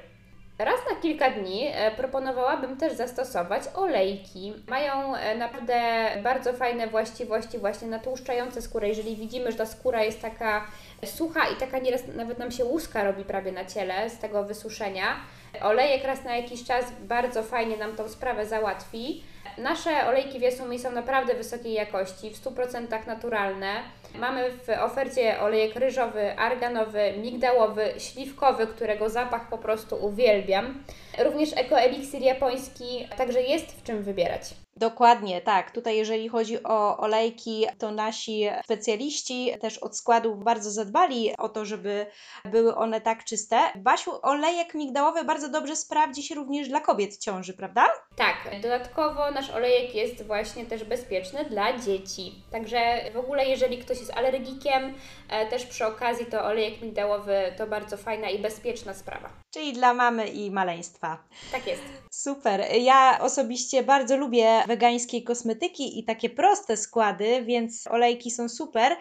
Raz 0.59 0.79
na 0.89 1.01
kilka 1.01 1.29
dni 1.29 1.67
e, 1.73 1.91
proponowałabym 1.91 2.77
też 2.77 2.93
zastosować 2.93 3.63
olejki. 3.75 4.53
Mają 4.67 5.15
e, 5.15 5.35
naprawdę 5.35 5.81
bardzo 6.23 6.53
fajne 6.53 6.87
właściwości 6.87 7.57
właśnie 7.57 7.87
natłuszczające 7.87 8.61
skórę. 8.61 8.87
Jeżeli 8.87 9.15
widzimy, 9.15 9.51
że 9.51 9.57
ta 9.57 9.65
skóra 9.65 10.03
jest 10.03 10.21
taka 10.21 10.67
sucha 11.05 11.47
i 11.47 11.55
taka 11.55 11.79
nieraz 11.79 12.01
nawet 12.15 12.39
nam 12.39 12.51
się 12.51 12.65
łuska 12.65 13.03
robi 13.03 13.23
prawie 13.23 13.51
na 13.51 13.65
ciele 13.65 14.09
z 14.09 14.19
tego 14.19 14.43
wysuszenia, 14.43 15.15
olejek 15.61 16.03
raz 16.03 16.23
na 16.23 16.35
jakiś 16.35 16.63
czas 16.63 16.85
bardzo 16.99 17.43
fajnie 17.43 17.77
nam 17.77 17.95
tą 17.95 18.09
sprawę 18.09 18.45
załatwi. 18.45 19.23
Nasze 19.57 20.07
olejki 20.07 20.39
Wiesumi 20.39 20.79
są 20.79 20.91
naprawdę 20.91 21.33
wysokiej 21.33 21.73
jakości, 21.73 22.29
w 22.29 22.43
100% 22.43 23.07
naturalne. 23.07 23.73
Mamy 24.15 24.51
w 24.51 24.69
ofercie 24.69 25.39
olejek 25.39 25.75
ryżowy, 25.75 26.39
arganowy, 26.39 27.13
migdałowy, 27.21 27.93
śliwkowy, 27.97 28.67
którego 28.67 29.09
zapach 29.09 29.49
po 29.49 29.57
prostu 29.57 30.05
uwielbiam. 30.05 30.83
Również 31.19 31.57
ekoeliksir 31.57 32.21
japoński, 32.21 33.07
także 33.17 33.41
jest 33.41 33.71
w 33.71 33.83
czym 33.83 34.03
wybierać. 34.03 34.66
Dokładnie, 34.77 35.41
tak. 35.41 35.71
Tutaj 35.71 35.97
jeżeli 35.97 36.29
chodzi 36.29 36.63
o 36.63 36.97
olejki, 36.97 37.65
to 37.77 37.91
nasi 37.91 38.49
specjaliści 38.63 39.51
też 39.61 39.77
od 39.77 39.97
składów 39.97 40.43
bardzo 40.43 40.71
zadbali 40.71 41.37
o 41.37 41.49
to, 41.49 41.65
żeby 41.65 42.05
były 42.45 42.75
one 42.75 43.01
tak 43.01 43.23
czyste. 43.23 43.59
Basiu, 43.75 44.11
olejek 44.21 44.73
migdałowy 44.73 45.23
bardzo 45.23 45.49
dobrze 45.49 45.75
sprawdzi 45.75 46.23
się 46.23 46.35
również 46.35 46.69
dla 46.69 46.79
kobiet 46.79 47.13
w 47.13 47.17
ciąży, 47.17 47.53
prawda? 47.53 47.85
Tak, 48.15 48.61
dodatkowo 48.61 49.31
nasz 49.31 49.49
olejek 49.49 49.95
jest 49.95 50.27
właśnie 50.27 50.65
też 50.65 50.83
bezpieczny 50.83 51.45
dla 51.45 51.77
dzieci. 51.77 52.43
Także 52.51 53.11
w 53.13 53.17
ogóle 53.17 53.45
jeżeli 53.45 53.77
ktoś 53.77 53.99
jest 53.99 54.13
alergikiem, 54.13 54.93
e, 55.29 55.45
też 55.45 55.65
przy 55.65 55.85
okazji 55.85 56.25
to 56.25 56.45
olejek 56.45 56.81
migdałowy 56.81 57.53
to 57.57 57.67
bardzo 57.67 57.97
fajna 57.97 58.29
i 58.29 58.39
bezpieczna 58.39 58.93
sprawa. 58.93 59.46
Czyli 59.57 59.73
dla 59.73 59.93
mamy 59.93 60.27
i 60.27 60.51
maleństwa. 60.51 61.23
Tak 61.51 61.67
jest. 61.67 61.81
Super. 62.11 62.65
Ja 62.81 63.19
osobiście 63.21 63.83
bardzo 63.83 64.17
lubię 64.17 64.63
wegańskiej 64.67 65.23
kosmetyki 65.23 65.99
i 65.99 66.03
takie 66.03 66.29
proste 66.29 66.77
składy, 66.77 67.43
więc 67.45 67.87
olejki 67.87 68.31
są 68.31 68.49
super 68.49 68.95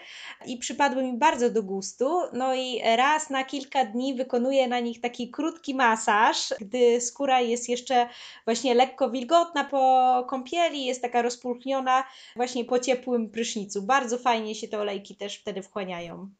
i 0.46 0.58
przypadły 0.58 1.02
mi 1.02 1.18
bardzo 1.18 1.50
do 1.50 1.62
gustu. 1.62 2.20
No 2.32 2.54
i 2.54 2.80
raz 2.96 3.30
na 3.30 3.44
kilka 3.44 3.84
dni 3.84 4.14
wykonuję 4.14 4.68
na 4.68 4.80
nich 4.80 5.00
taki 5.00 5.30
krótki 5.30 5.74
masaż, 5.74 6.54
gdy 6.60 7.00
skóra 7.00 7.40
jest 7.40 7.68
jeszcze 7.68 8.08
właśnie 8.44 8.74
lekko 8.74 9.10
wilgotna 9.10 9.64
po 9.64 10.24
kąpieli, 10.28 10.84
jest 10.84 11.02
taka 11.02 11.22
rozpulchniona 11.22 12.04
właśnie 12.36 12.64
po 12.64 12.78
ciepłym 12.78 13.30
prysznicu. 13.30 13.82
Bardzo 13.82 14.18
fajnie 14.18 14.54
się 14.54 14.68
te 14.68 14.80
olejki 14.80 15.16
też 15.16 15.38
wtedy 15.38 15.62
wchłaniają. 15.62 16.30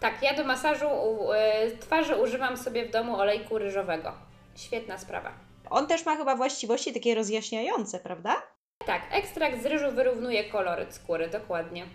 Tak, 0.00 0.22
ja 0.22 0.34
do 0.34 0.44
masażu 0.44 0.86
y, 1.66 1.78
twarzy 1.78 2.16
używam 2.16 2.56
sobie 2.56 2.86
w 2.86 2.90
domu 2.90 3.16
olejku 3.16 3.58
ryżowego. 3.58 4.12
Świetna 4.56 4.98
sprawa. 4.98 5.32
On 5.70 5.86
też 5.86 6.06
ma 6.06 6.16
chyba 6.16 6.36
właściwości 6.36 6.92
takie 6.92 7.14
rozjaśniające, 7.14 7.98
prawda? 7.98 8.42
Tak, 8.86 9.02
ekstrakt 9.12 9.62
z 9.62 9.66
ryżu 9.66 9.90
wyrównuje 9.92 10.44
koloryt 10.44 10.94
skóry, 10.94 11.28
dokładnie. 11.28 11.86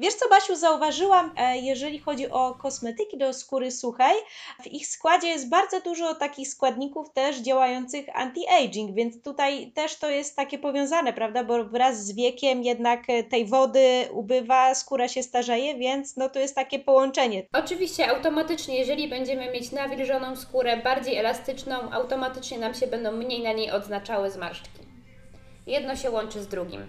Wiesz 0.00 0.14
co, 0.14 0.28
Basiu, 0.28 0.56
zauważyłam, 0.56 1.32
e, 1.36 1.58
jeżeli 1.58 1.98
chodzi 1.98 2.30
o 2.30 2.54
kosmetyki 2.54 3.18
do 3.18 3.32
skóry 3.32 3.70
suchej, 3.70 4.14
w 4.62 4.66
ich 4.66 4.86
składzie 4.86 5.28
jest 5.28 5.48
bardzo 5.48 5.80
dużo 5.80 6.14
takich 6.14 6.48
składników 6.48 7.12
też 7.12 7.36
działających 7.36 8.06
anti-aging, 8.06 8.94
więc 8.94 9.22
tutaj 9.22 9.72
też 9.72 9.96
to 9.96 10.10
jest 10.10 10.36
takie 10.36 10.58
powiązane, 10.58 11.12
prawda, 11.12 11.44
bo 11.44 11.64
wraz 11.64 12.06
z 12.06 12.12
wiekiem 12.12 12.62
jednak 12.62 13.02
e, 13.08 13.24
tej 13.24 13.46
wody 13.46 14.08
ubywa, 14.12 14.74
skóra 14.74 15.08
się 15.08 15.22
starzeje, 15.22 15.78
więc 15.78 16.16
no 16.16 16.28
to 16.28 16.38
jest 16.38 16.54
takie 16.54 16.78
połączenie. 16.78 17.46
Oczywiście, 17.52 18.10
automatycznie, 18.10 18.78
jeżeli 18.78 19.08
będziemy 19.08 19.50
mieć 19.50 19.72
nawilżoną 19.72 20.36
skórę, 20.36 20.76
bardziej 20.76 21.16
elastyczną, 21.16 21.90
automatycznie 21.90 22.58
nam 22.58 22.74
się 22.74 22.86
będą 22.86 23.12
mniej 23.12 23.42
na 23.42 23.52
niej 23.52 23.70
odznaczały 23.70 24.30
zmarszczki. 24.30 24.80
Jedno 25.66 25.96
się 25.96 26.10
łączy 26.10 26.42
z 26.42 26.48
drugim. 26.48 26.86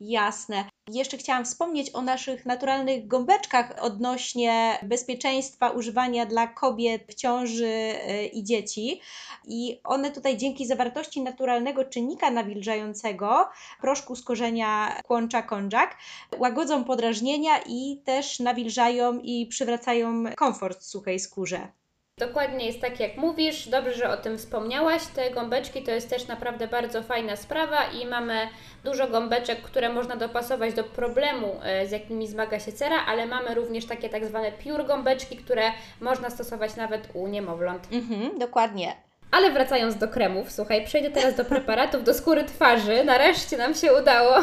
Jasne. 0.00 0.71
Jeszcze 0.88 1.16
chciałam 1.16 1.44
wspomnieć 1.44 1.90
o 1.94 2.02
naszych 2.02 2.46
naturalnych 2.46 3.06
gąbeczkach 3.06 3.74
odnośnie 3.80 4.78
bezpieczeństwa 4.82 5.70
używania 5.70 6.26
dla 6.26 6.46
kobiet 6.46 7.02
w 7.08 7.14
ciąży 7.14 7.66
y, 7.66 8.26
i 8.26 8.44
dzieci. 8.44 9.00
I 9.44 9.80
one 9.84 10.10
tutaj 10.10 10.36
dzięki 10.36 10.66
zawartości 10.66 11.22
naturalnego 11.22 11.84
czynnika 11.84 12.30
nawilżającego, 12.30 13.48
proszku 13.80 14.16
z 14.16 14.22
korzenia 14.22 15.00
kłącza 15.06 15.42
konżak, 15.42 15.96
łagodzą 16.38 16.84
podrażnienia 16.84 17.58
i 17.66 18.02
też 18.04 18.40
nawilżają 18.40 19.18
i 19.18 19.46
przywracają 19.46 20.24
komfort 20.36 20.82
suchej 20.82 21.20
skórze. 21.20 21.81
Dokładnie 22.26 22.66
jest 22.66 22.80
tak, 22.80 23.00
jak 23.00 23.16
mówisz. 23.16 23.68
Dobrze, 23.68 23.94
że 23.94 24.08
o 24.08 24.16
tym 24.16 24.38
wspomniałaś. 24.38 25.02
Te 25.14 25.30
gąbeczki 25.30 25.82
to 25.82 25.90
jest 25.90 26.10
też 26.10 26.26
naprawdę 26.26 26.68
bardzo 26.68 27.02
fajna 27.02 27.36
sprawa 27.36 27.84
i 27.84 28.06
mamy 28.06 28.48
dużo 28.84 29.08
gąbeczek, 29.08 29.62
które 29.62 29.88
można 29.88 30.16
dopasować 30.16 30.74
do 30.74 30.84
problemu, 30.84 31.60
e, 31.62 31.86
z 31.86 31.90
jakimi 31.90 32.28
zmaga 32.28 32.60
się 32.60 32.72
cera, 32.72 32.96
ale 33.06 33.26
mamy 33.26 33.54
również 33.54 33.86
takie 33.86 34.08
tak 34.08 34.26
zwane 34.26 34.52
pure 34.52 34.84
gąbeczki, 34.84 35.36
które 35.36 35.62
można 36.00 36.30
stosować 36.30 36.76
nawet 36.76 37.08
u 37.14 37.26
niemowląt. 37.28 37.88
Mhm, 37.92 38.38
dokładnie. 38.38 38.92
Ale 39.30 39.50
wracając 39.50 39.96
do 39.96 40.08
kremów, 40.08 40.52
słuchaj, 40.52 40.84
przejdę 40.84 41.10
teraz 41.10 41.34
do 41.34 41.44
preparatów 41.44 42.04
do 42.04 42.14
skóry 42.14 42.44
twarzy. 42.44 43.04
Nareszcie 43.04 43.56
nam 43.56 43.74
się 43.74 43.94
udało. 43.94 44.34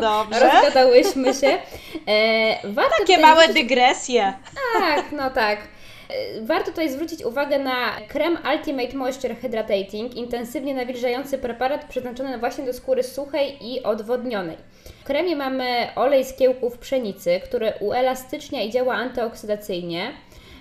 Dobrze. 0.00 0.40
Rozgadałyśmy 0.50 1.34
się. 1.34 1.58
E, 2.08 2.56
Takie 2.98 3.18
małe 3.18 3.48
dygresje. 3.48 4.32
Tak, 4.72 5.04
no 5.12 5.30
tak. 5.30 5.58
E, 6.08 6.42
warto 6.42 6.70
tutaj 6.70 6.90
zwrócić 6.90 7.24
uwagę 7.24 7.58
na 7.58 8.00
krem 8.08 8.38
Ultimate 8.54 8.96
Moisture 8.96 9.36
Hydrating, 9.36 10.14
intensywnie 10.14 10.74
nawilżający 10.74 11.38
preparat 11.38 11.84
przeznaczony 11.84 12.38
właśnie 12.38 12.64
do 12.64 12.72
skóry 12.72 13.02
suchej 13.02 13.56
i 13.60 13.82
odwodnionej. 13.82 14.56
W 15.00 15.04
kremie 15.04 15.36
mamy 15.36 15.88
olej 15.96 16.24
z 16.24 16.36
kiełków 16.36 16.78
pszenicy, 16.78 17.40
który 17.44 17.72
uelastycznia 17.80 18.62
i 18.62 18.70
działa 18.70 18.94
antyoksydacyjnie. 18.94 20.12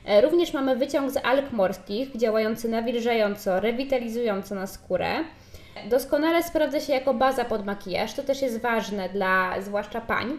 E, 0.06 0.22
również 0.22 0.54
mamy 0.54 0.76
wyciąg 0.76 1.12
z 1.12 1.18
alg 1.24 1.52
morskich, 1.52 2.18
działający 2.18 2.70
nawilżająco, 2.70 3.60
rewitalizująco 3.60 4.56
na 4.56 4.68
skórę. 4.68 5.24
Doskonale 5.90 6.44
sprawdza 6.44 6.80
się 6.80 6.94
jako 6.94 7.14
baza 7.14 7.46
pod 7.46 7.66
makijaż, 7.66 8.14
to 8.14 8.24
też 8.24 8.42
jest 8.42 8.62
ważne 8.62 9.10
dla 9.10 9.62
zwłaszcza 9.62 10.02
pań. 10.02 10.38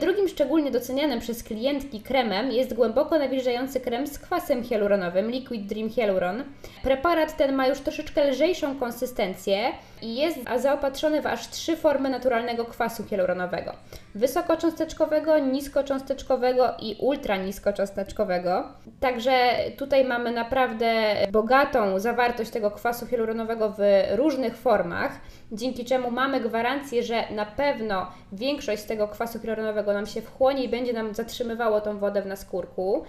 Drugim 0.00 0.28
szczególnie 0.28 0.70
docenianym 0.70 1.20
przez 1.20 1.42
klientki 1.42 2.00
kremem 2.00 2.50
jest 2.50 2.74
głęboko 2.74 3.18
nawilżający 3.18 3.80
krem 3.80 4.06
z 4.06 4.18
kwasem 4.18 4.64
hialuronowym 4.64 5.30
Liquid 5.30 5.66
Dream 5.66 5.90
Hyaluron. 5.90 6.44
Preparat 6.82 7.36
ten 7.36 7.54
ma 7.54 7.66
już 7.66 7.80
troszeczkę 7.80 8.30
lżejszą 8.30 8.78
konsystencję 8.78 9.58
i 10.02 10.16
jest 10.16 10.38
zaopatrzony 10.56 11.22
w 11.22 11.26
aż 11.26 11.50
trzy 11.50 11.76
formy 11.76 12.08
naturalnego 12.08 12.64
kwasu 12.64 13.04
hialuronowego. 13.04 13.72
Wysokocząsteczkowego, 14.14 15.38
niskocząsteczkowego 15.38 16.74
i 16.80 16.96
ultraniskocząsteczkowego. 17.00 18.64
Także 19.00 19.54
tutaj 19.76 20.04
mamy 20.04 20.32
naprawdę 20.32 21.16
bogatą 21.32 21.98
zawartość 21.98 22.50
tego 22.50 22.70
kwasu 22.70 23.06
hialuronowego 23.06 23.74
w 23.78 23.80
różnych 24.16 24.56
formach, 24.56 24.77
dzięki 25.52 25.84
czemu 25.84 26.10
mamy 26.10 26.40
gwarancję, 26.40 27.02
że 27.02 27.24
na 27.30 27.46
pewno 27.46 28.06
większość 28.32 28.82
z 28.82 28.86
tego 28.86 29.08
kwasu 29.08 29.38
hialuronowego 29.38 29.92
nam 29.92 30.06
się 30.06 30.22
wchłonie 30.22 30.64
i 30.64 30.68
będzie 30.68 30.92
nam 30.92 31.14
zatrzymywało 31.14 31.80
tą 31.80 31.98
wodę 31.98 32.22
w 32.22 32.26
naskórku. 32.26 33.04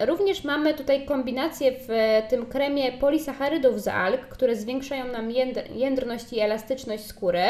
Również 0.00 0.44
mamy 0.44 0.74
tutaj 0.74 1.06
kombinację 1.06 1.72
w 1.72 1.88
tym 2.30 2.46
kremie 2.46 2.92
polisacharydów 2.92 3.80
z 3.80 3.88
alg, 3.88 4.20
które 4.20 4.56
zwiększają 4.56 5.04
nam 5.04 5.30
jędrność 5.74 6.32
i 6.32 6.40
elastyczność 6.40 7.06
skóry. 7.06 7.42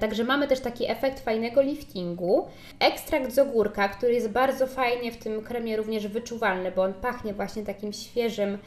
Także 0.00 0.24
mamy 0.24 0.48
też 0.48 0.60
taki 0.60 0.90
efekt 0.90 1.20
fajnego 1.20 1.62
liftingu. 1.62 2.46
Ekstrakt 2.80 3.32
z 3.32 3.38
ogórka, 3.38 3.88
który 3.88 4.14
jest 4.14 4.28
bardzo 4.28 4.66
fajnie 4.66 5.12
w 5.12 5.16
tym 5.16 5.42
kremie 5.42 5.76
również 5.76 6.08
wyczuwalny, 6.08 6.72
bo 6.72 6.82
on 6.82 6.94
pachnie 6.94 7.34
właśnie 7.34 7.62
takim 7.62 7.92
świeżym 7.92 8.58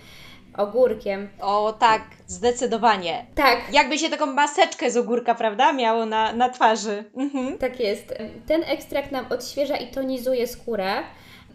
ogórkiem. 0.58 1.30
O 1.42 1.74
tak, 1.80 2.02
zdecydowanie. 2.28 3.26
Tak. 3.36 3.60
Jakby 3.74 3.98
się 3.98 4.10
taką 4.10 4.26
maseczkę 4.26 4.92
z 4.92 4.98
ogórka, 4.98 5.36
prawda, 5.36 5.74
miało 5.74 6.06
na, 6.06 6.34
na 6.34 6.50
twarzy. 6.50 7.04
Mhm. 7.18 7.58
Tak 7.58 7.80
jest. 7.80 8.14
Ten 8.48 8.64
ekstrakt 8.64 9.12
nam 9.12 9.26
odświeża 9.30 9.78
i 9.78 9.88
tonizuje 9.88 10.48
skórę. 10.48 11.04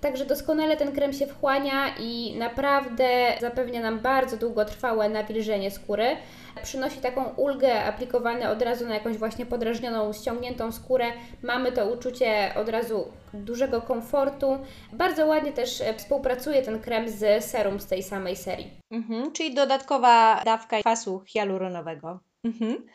Także 0.01 0.25
doskonale 0.25 0.77
ten 0.77 0.93
krem 0.93 1.13
się 1.13 1.27
wchłania 1.27 1.97
i 2.01 2.35
naprawdę 2.39 3.09
zapewnia 3.41 3.81
nam 3.83 3.99
bardzo 3.99 4.37
długotrwałe 4.37 5.09
nawilżenie 5.09 5.71
skóry. 5.71 6.17
Przynosi 6.63 7.01
taką 7.01 7.25
ulgę 7.25 7.85
aplikowany 7.85 8.49
od 8.51 8.63
razu 8.63 8.87
na 8.87 8.95
jakąś 8.95 9.17
właśnie 9.17 9.47
podrażnioną, 9.47 10.13
ściągniętą 10.13 10.73
skórę. 10.73 11.05
Mamy 11.43 11.73
to 11.73 11.87
uczucie 11.87 12.53
od 12.57 12.69
razu 12.69 13.13
dużego 13.35 13.83
komfortu. 13.83 14.59
Bardzo 14.93 15.27
ładnie 15.27 15.53
też 15.53 15.83
współpracuje 15.97 16.63
ten 16.63 16.81
krem 16.81 17.09
z 17.09 17.45
serum 17.45 17.81
z 17.81 17.87
tej 17.87 18.03
samej 18.03 18.37
serii. 18.37 18.71
Mhm, 18.91 19.33
czyli 19.33 19.55
dodatkowa 19.55 20.43
dawka 20.45 20.81
kwasu 20.81 21.23
hialuronowego. 21.27 22.21
Mhm. 22.45 22.87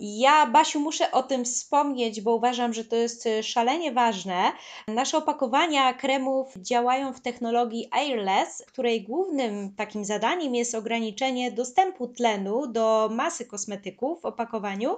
Ja, 0.00 0.46
Basiu, 0.46 0.80
muszę 0.80 1.10
o 1.10 1.22
tym 1.22 1.44
wspomnieć, 1.44 2.20
bo 2.20 2.34
uważam, 2.34 2.72
że 2.72 2.84
to 2.84 2.96
jest 2.96 3.26
y, 3.26 3.42
szalenie 3.42 3.92
ważne. 3.92 4.52
Nasze 4.88 5.18
opakowania 5.18 5.94
kremów 5.94 6.54
działają 6.56 7.12
w 7.12 7.20
technologii 7.20 7.88
airless, 7.90 8.64
której 8.66 9.02
głównym 9.02 9.74
takim 9.74 10.04
zadaniem 10.04 10.54
jest 10.54 10.74
ograniczenie 10.74 11.50
dostępu 11.52 12.08
tlenu 12.08 12.66
do 12.66 13.08
masy 13.12 13.44
kosmetyków 13.46 14.22
w 14.22 14.24
opakowaniu. 14.24 14.96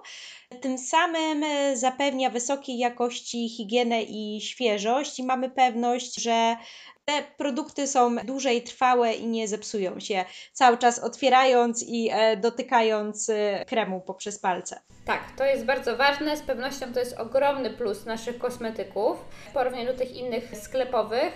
Tym 0.61 0.79
samym 0.79 1.43
y, 1.43 1.77
zapewnia 1.77 2.31
wysokiej 2.31 2.79
jakości 2.79 3.49
higienę 3.49 4.03
i 4.03 4.41
świeżość 4.41 5.19
i 5.19 5.25
mamy 5.25 5.51
pewność, 5.51 6.23
że 6.23 6.57
te 7.05 7.23
produkty 7.37 7.87
są 7.87 8.17
dłużej 8.17 8.63
trwałe 8.63 9.13
i 9.13 9.27
nie 9.27 9.49
zepsują 9.49 10.01
się, 10.01 10.25
cały 10.53 10.79
czas 10.79 10.99
otwierając 10.99 11.85
i 11.89 12.09
e, 12.13 12.37
dotykając 12.37 13.31
e, 13.31 13.65
kremu 13.65 14.01
poprzez 14.01 14.39
palce. 14.39 14.81
Tak, 15.07 15.21
to 15.37 15.45
jest 15.45 15.65
bardzo 15.65 15.97
ważne. 15.97 16.37
Z 16.37 16.43
pewnością 16.43 16.93
to 16.93 17.01
jest 17.01 17.19
ogromny 17.19 17.71
plus 17.71 18.07
naszych 18.07 18.39
kosmetyków 18.39 19.19
w 19.51 19.53
porównaniu 19.53 19.87
do 19.87 19.99
tych 19.99 20.17
innych 20.17 20.57
sklepowych 20.63 21.33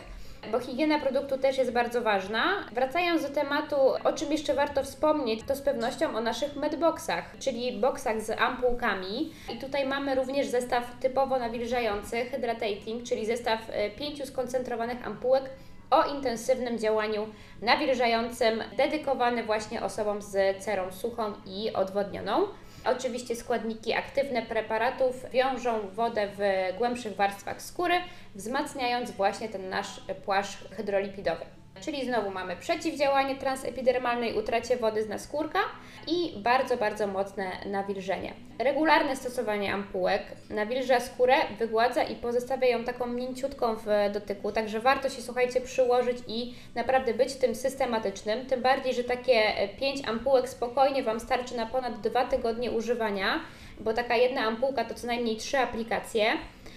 bo 0.51 0.61
higiena 0.61 1.01
produktu 1.01 1.39
też 1.39 1.59
jest 1.59 1.73
bardzo 1.73 2.03
ważna. 2.03 2.45
Wracając 2.73 3.23
do 3.23 3.29
tematu, 3.29 3.77
o 4.05 4.13
czym 4.13 4.33
jeszcze 4.33 4.55
warto 4.55 4.83
wspomnieć, 4.83 5.41
to 5.47 5.55
z 5.57 5.63
pewnością 5.63 6.17
o 6.17 6.21
naszych 6.21 6.57
medboxach, 6.57 7.25
czyli 7.39 7.81
boksach 7.81 8.21
z 8.21 8.31
ampułkami. 8.31 9.33
I 9.55 9.59
tutaj 9.59 9.87
mamy 9.87 10.15
również 10.15 10.47
zestaw 10.47 10.99
typowo 11.01 11.39
nawilżający, 11.39 12.25
hydrating, 12.25 13.05
czyli 13.05 13.27
zestaw 13.27 13.61
e, 13.71 13.91
pięciu 13.91 14.27
skoncentrowanych 14.27 15.07
ampułek 15.07 15.51
o 15.91 16.05
intensywnym 16.05 16.79
działaniu 16.79 17.27
nawilżającym, 17.63 18.63
dedykowany 18.77 19.45
właśnie 19.45 19.83
osobom 19.83 20.23
z 20.23 20.65
cerą 20.65 20.93
suchą 20.93 21.33
i 21.47 21.73
odwodnioną. 21.73 22.47
Oczywiście 22.85 23.37
składniki 23.37 23.93
aktywne 23.93 24.43
preparatów 24.43 25.31
wiążą 25.31 25.89
wodę 25.91 26.29
w 26.39 26.41
głębszych 26.79 27.17
warstwach 27.17 27.63
skóry, 27.63 27.95
wzmacniając 28.35 29.11
właśnie 29.11 29.49
ten 29.49 29.69
nasz 29.69 30.01
płaszcz 30.25 30.69
hydrolipidowy. 30.71 31.45
Czyli 31.85 32.05
znowu 32.05 32.31
mamy 32.31 32.57
przeciwdziałanie 32.57 33.37
transepidermalnej 33.37 34.39
utracie 34.39 34.77
wody 34.77 35.03
z 35.03 35.09
naskórka 35.09 35.59
i 36.07 36.33
bardzo, 36.43 36.77
bardzo 36.77 37.07
mocne 37.07 37.45
nawilżenie. 37.67 38.35
Regularne 38.59 39.17
stosowanie 39.17 39.75
ampułek 39.75 40.23
nawilża 40.51 41.01
skórę, 41.01 41.35
wygładza 41.59 42.03
i 42.03 42.15
pozostawia 42.15 42.69
ją 42.69 42.85
taką 42.85 43.07
mięciutką 43.07 43.75
w 43.75 43.87
dotyku, 44.13 44.53
także 44.53 44.81
warto 44.81 45.09
się, 45.09 45.23
słuchajcie, 45.23 45.61
przyłożyć 45.61 46.19
i 46.29 46.55
naprawdę 46.75 47.15
być 47.15 47.35
tym 47.35 47.55
systematycznym, 47.55 48.47
tym 48.47 48.63
bardziej, 48.63 48.95
że 48.95 49.05
takie 49.05 49.43
5 49.81 50.09
ampułek 50.09 50.49
spokojnie 50.49 51.03
Wam 51.03 51.21
starczy 51.21 51.57
na 51.57 51.67
ponad 51.67 52.01
2 52.01 52.25
tygodnie 52.25 52.71
używania, 52.71 53.41
bo 53.81 53.93
taka 53.93 54.17
jedna 54.17 54.41
ampułka 54.41 54.85
to 54.85 54.95
co 54.95 55.07
najmniej 55.07 55.37
3 55.37 55.59
aplikacje. 55.59 56.25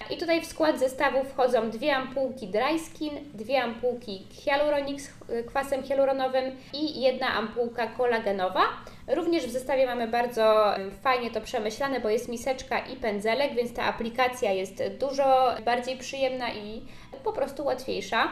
I 0.09 0.17
tutaj 0.17 0.41
w 0.41 0.45
skład 0.45 0.79
zestawu 0.79 1.23
wchodzą 1.23 1.69
dwie 1.69 1.95
ampułki 1.95 2.47
Dry 2.47 2.79
Skin, 2.79 3.11
dwie 3.33 3.63
ampułki 3.63 4.27
Hyaluronic 4.45 5.01
z 5.03 5.09
kwasem 5.47 5.83
hialuronowym 5.83 6.55
i 6.73 7.01
jedna 7.01 7.33
ampułka 7.33 7.87
kolagenowa. 7.87 8.61
Również 9.07 9.45
w 9.45 9.51
zestawie 9.51 9.85
mamy 9.85 10.07
bardzo 10.07 10.73
fajnie 11.01 11.31
to 11.31 11.41
przemyślane, 11.41 11.99
bo 11.99 12.09
jest 12.09 12.29
miseczka 12.29 12.79
i 12.79 12.95
pędzelek, 12.95 13.53
więc 13.55 13.73
ta 13.73 13.83
aplikacja 13.83 14.51
jest 14.51 14.83
dużo 14.99 15.55
bardziej 15.65 15.97
przyjemna 15.97 16.53
i 16.53 16.81
po 17.23 17.33
prostu 17.33 17.65
łatwiejsza. 17.65 18.27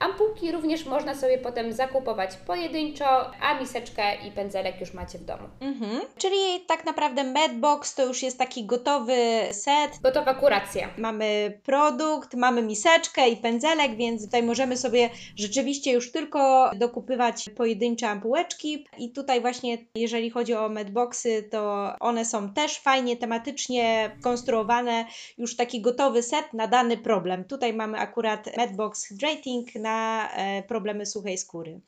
Ampułki 0.00 0.52
również 0.52 0.86
można 0.86 1.14
sobie 1.14 1.38
potem 1.38 1.72
zakupować 1.72 2.36
pojedynczo, 2.36 3.30
a 3.40 3.60
miseczkę 3.60 4.02
i 4.28 4.32
pędzelek 4.32 4.80
już 4.80 4.94
macie 4.94 5.18
w 5.18 5.24
domu. 5.24 5.48
Mhm. 5.60 6.00
Czyli 6.16 6.36
tak 6.66 6.84
naprawdę 6.84 7.24
Medbox 7.24 7.94
to 7.94 8.06
już 8.06 8.22
jest 8.22 8.38
taki 8.38 8.64
gotowy 8.64 9.16
set. 9.52 9.98
Gotowa 10.02 10.34
kuracja. 10.34 10.88
Mamy 10.98 11.58
produkt, 11.64 12.34
mamy 12.34 12.62
miseczkę 12.62 13.28
i 13.28 13.36
pędzelek, 13.36 13.96
więc 13.96 14.24
tutaj 14.24 14.42
możemy 14.42 14.76
sobie 14.76 15.10
rzeczywiście 15.36 15.92
już 15.92 16.12
tylko 16.12 16.70
dokupywać 16.76 17.50
pojedyncze 17.56 18.08
ampułeczki. 18.08 18.86
I 18.98 19.12
tutaj 19.12 19.40
właśnie, 19.40 19.78
jeżeli 19.94 20.30
chodzi 20.30 20.54
o 20.54 20.68
Medboxy, 20.68 21.42
to 21.50 21.92
one 22.00 22.24
są 22.24 22.52
też 22.52 22.78
fajnie 22.78 23.16
tematycznie 23.16 24.10
konstruowane, 24.22 25.04
już 25.38 25.56
taki 25.56 25.80
gotowy 25.80 26.22
set 26.22 26.52
na 26.52 26.66
dany 26.66 26.96
problem. 26.96 27.44
Tutaj 27.44 27.74
mamy 27.74 27.98
akurat 27.98 28.56
Medbox 28.56 29.04
Hydrating 29.04 29.74
na 29.74 29.89
na 29.90 30.28
e, 30.32 30.62
problemy 30.62 31.06
suchej 31.06 31.38
skóry. 31.38 31.80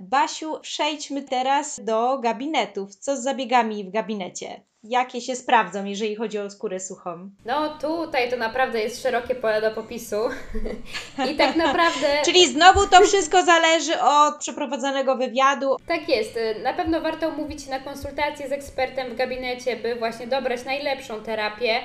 Basiu, 0.00 0.60
przejdźmy 0.60 1.22
teraz 1.22 1.80
do 1.84 2.18
gabinetów. 2.18 2.96
Co 2.96 3.16
z 3.16 3.22
zabiegami 3.22 3.84
w 3.84 3.90
gabinecie? 3.90 4.60
Jakie 4.84 5.20
się 5.20 5.36
sprawdzą, 5.36 5.84
jeżeli 5.84 6.16
chodzi 6.16 6.38
o 6.38 6.50
skórę 6.50 6.80
suchą? 6.80 7.30
No 7.44 7.78
tutaj 7.78 8.30
to 8.30 8.36
naprawdę 8.36 8.80
jest 8.80 9.02
szerokie 9.02 9.34
pole 9.34 9.60
do 9.60 9.70
popisu. 9.70 10.16
I 11.30 11.36
tak 11.36 11.56
naprawdę. 11.56 12.06
Czyli 12.26 12.48
znowu 12.48 12.86
to 12.86 13.00
wszystko 13.00 13.42
zależy 13.44 14.00
od 14.00 14.38
przeprowadzonego 14.38 15.16
wywiadu. 15.16 15.76
Tak 15.86 16.08
jest. 16.08 16.38
Na 16.62 16.72
pewno 16.72 17.00
warto 17.00 17.28
umówić 17.28 17.62
się 17.64 17.70
na 17.70 17.80
konsultację 17.80 18.48
z 18.48 18.52
ekspertem 18.52 19.10
w 19.10 19.16
gabinecie, 19.16 19.76
by 19.76 19.94
właśnie 19.94 20.26
dobrać 20.26 20.64
najlepszą 20.64 21.22
terapię. 21.22 21.80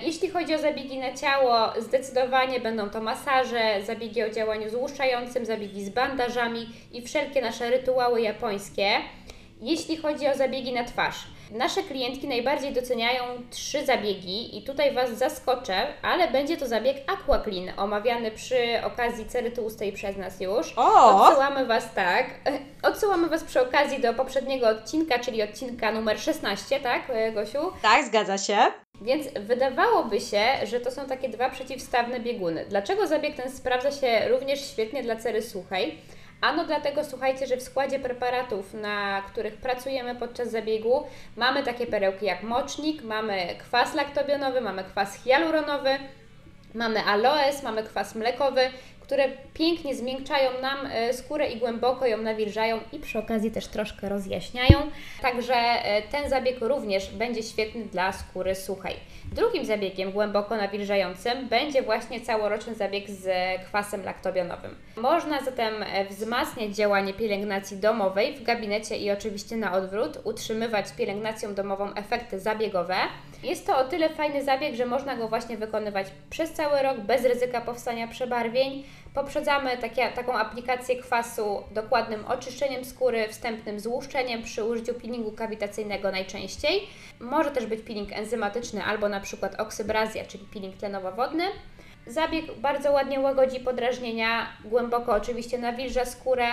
Jeśli 0.00 0.30
chodzi 0.30 0.54
o 0.54 0.58
zabiegi 0.58 0.98
na 0.98 1.14
ciało, 1.14 1.72
zdecydowanie 1.78 2.60
będą 2.60 2.90
to 2.90 3.00
masaże, 3.00 3.82
zabiegi 3.86 4.22
o 4.22 4.30
działaniu 4.30 4.70
złuszczającym, 4.70 5.46
zabiegi 5.46 5.84
z 5.84 5.90
bandażami 5.90 6.68
i 6.92 7.02
wszelkie 7.02 7.42
nasze 7.42 7.70
rytuały 7.70 8.20
japońskie. 8.20 8.90
Jeśli 9.60 9.96
chodzi 9.96 10.28
o 10.28 10.34
zabiegi 10.34 10.72
na 10.72 10.84
twarz, 10.84 11.16
Nasze 11.50 11.82
klientki 11.82 12.28
najbardziej 12.28 12.72
doceniają 12.72 13.22
trzy 13.50 13.86
zabiegi 13.86 14.58
i 14.58 14.62
tutaj 14.62 14.94
Was 14.94 15.10
zaskoczę, 15.10 15.86
ale 16.02 16.28
będzie 16.28 16.56
to 16.56 16.66
zabieg 16.66 16.96
Aqua 17.06 17.38
Clean, 17.38 17.78
omawiany 17.78 18.30
przy 18.30 18.80
okazji 18.84 19.26
cery 19.26 19.50
tłustej 19.50 19.92
przez 19.92 20.16
nas 20.16 20.40
już. 20.40 20.72
O! 20.76 21.26
Odsyłamy 21.26 21.66
Was 21.66 21.94
tak, 21.94 22.26
odsyłamy 22.90 23.28
Was 23.28 23.44
przy 23.44 23.60
okazji 23.60 24.00
do 24.00 24.14
poprzedniego 24.14 24.68
odcinka, 24.68 25.18
czyli 25.18 25.42
odcinka 25.42 25.92
numer 25.92 26.20
16, 26.20 26.80
tak 26.80 27.02
e, 27.10 27.32
Gosiu? 27.32 27.72
Tak, 27.82 28.06
zgadza 28.06 28.38
się. 28.38 28.58
Więc 29.00 29.26
wydawałoby 29.40 30.20
się, 30.20 30.42
że 30.64 30.80
to 30.80 30.90
są 30.90 31.06
takie 31.06 31.28
dwa 31.28 31.50
przeciwstawne 31.50 32.20
bieguny. 32.20 32.64
Dlaczego 32.68 33.06
zabieg 33.06 33.36
ten 33.36 33.50
sprawdza 33.50 33.92
się 33.92 34.28
również 34.28 34.70
świetnie 34.70 35.02
dla 35.02 35.16
cery 35.16 35.42
suchej? 35.42 35.98
Ano 36.40 36.64
dlatego, 36.64 37.04
słuchajcie, 37.04 37.46
że 37.46 37.56
w 37.56 37.62
składzie 37.62 37.98
preparatów, 37.98 38.74
na 38.74 39.22
których 39.26 39.56
pracujemy 39.56 40.14
podczas 40.14 40.50
zabiegu, 40.50 41.02
mamy 41.36 41.62
takie 41.62 41.86
perełki 41.86 42.26
jak 42.26 42.42
mocznik, 42.42 43.02
mamy 43.02 43.54
kwas 43.58 43.94
laktobionowy, 43.94 44.60
mamy 44.60 44.84
kwas 44.84 45.24
hialuronowy, 45.24 45.90
mamy 46.74 47.04
aloes, 47.04 47.62
mamy 47.62 47.82
kwas 47.82 48.14
mlekowy, 48.14 48.60
które 49.06 49.28
pięknie 49.54 49.94
zmiękczają 49.94 50.50
nam 50.62 50.86
e, 50.86 51.14
skórę 51.14 51.50
i 51.50 51.58
głęboko 51.58 52.06
ją 52.06 52.18
nawilżają 52.18 52.80
i 52.92 52.98
przy 52.98 53.18
okazji 53.18 53.50
też 53.50 53.66
troszkę 53.66 54.08
rozjaśniają. 54.08 54.78
Także 55.22 55.54
e, 55.54 56.02
ten 56.02 56.30
zabieg 56.30 56.60
również 56.60 57.10
będzie 57.10 57.42
świetny 57.42 57.84
dla 57.84 58.12
skóry 58.12 58.54
suchej. 58.54 58.96
Drugim 59.32 59.64
zabiegiem 59.64 60.12
głęboko 60.12 60.56
nawilżającym 60.56 61.48
będzie 61.48 61.82
właśnie 61.82 62.20
całoroczny 62.20 62.74
zabieg 62.74 63.10
z 63.10 63.28
kwasem 63.64 64.04
laktobionowym. 64.04 64.76
Można 64.96 65.44
zatem 65.44 65.82
e, 65.82 66.04
wzmacniać 66.04 66.76
działanie 66.76 67.14
pielęgnacji 67.14 67.76
domowej 67.76 68.34
w 68.34 68.42
gabinecie 68.42 68.96
i 68.96 69.10
oczywiście 69.10 69.56
na 69.56 69.72
odwrót, 69.72 70.18
utrzymywać 70.24 70.86
pielęgnacją 70.92 71.54
domową 71.54 71.94
efekty 71.94 72.40
zabiegowe. 72.40 72.96
Jest 73.42 73.66
to 73.66 73.78
o 73.78 73.84
tyle 73.84 74.08
fajny 74.08 74.44
zabieg, 74.44 74.74
że 74.74 74.86
można 74.86 75.16
go 75.16 75.28
właśnie 75.28 75.56
wykonywać 75.56 76.06
przez 76.30 76.52
cały 76.52 76.82
rok 76.82 77.00
bez 77.00 77.24
ryzyka 77.24 77.60
powstania 77.60 78.08
przebarwień. 78.08 78.84
Poprzedzamy 79.16 79.78
takie, 79.78 80.08
taką 80.08 80.34
aplikację 80.34 80.96
kwasu 80.96 81.62
dokładnym 81.70 82.26
oczyszczeniem 82.26 82.84
skóry, 82.84 83.28
wstępnym 83.28 83.80
złuszczeniem 83.80 84.42
przy 84.42 84.64
użyciu 84.64 84.94
peelingu 84.94 85.32
kawitacyjnego 85.32 86.10
najczęściej. 86.10 86.82
Może 87.20 87.50
też 87.50 87.66
być 87.66 87.80
peeling 87.80 88.12
enzymatyczny 88.12 88.84
albo 88.84 89.08
na 89.08 89.20
przykład 89.20 89.60
oksybrazja, 89.60 90.24
czyli 90.24 90.44
peeling 90.44 90.76
tlenowo-wodny. 90.76 91.44
Zabieg 92.06 92.58
bardzo 92.58 92.92
ładnie 92.92 93.20
łagodzi 93.20 93.60
podrażnienia, 93.60 94.46
głęboko 94.64 95.12
oczywiście 95.12 95.58
nawilża 95.58 96.04
skórę. 96.04 96.46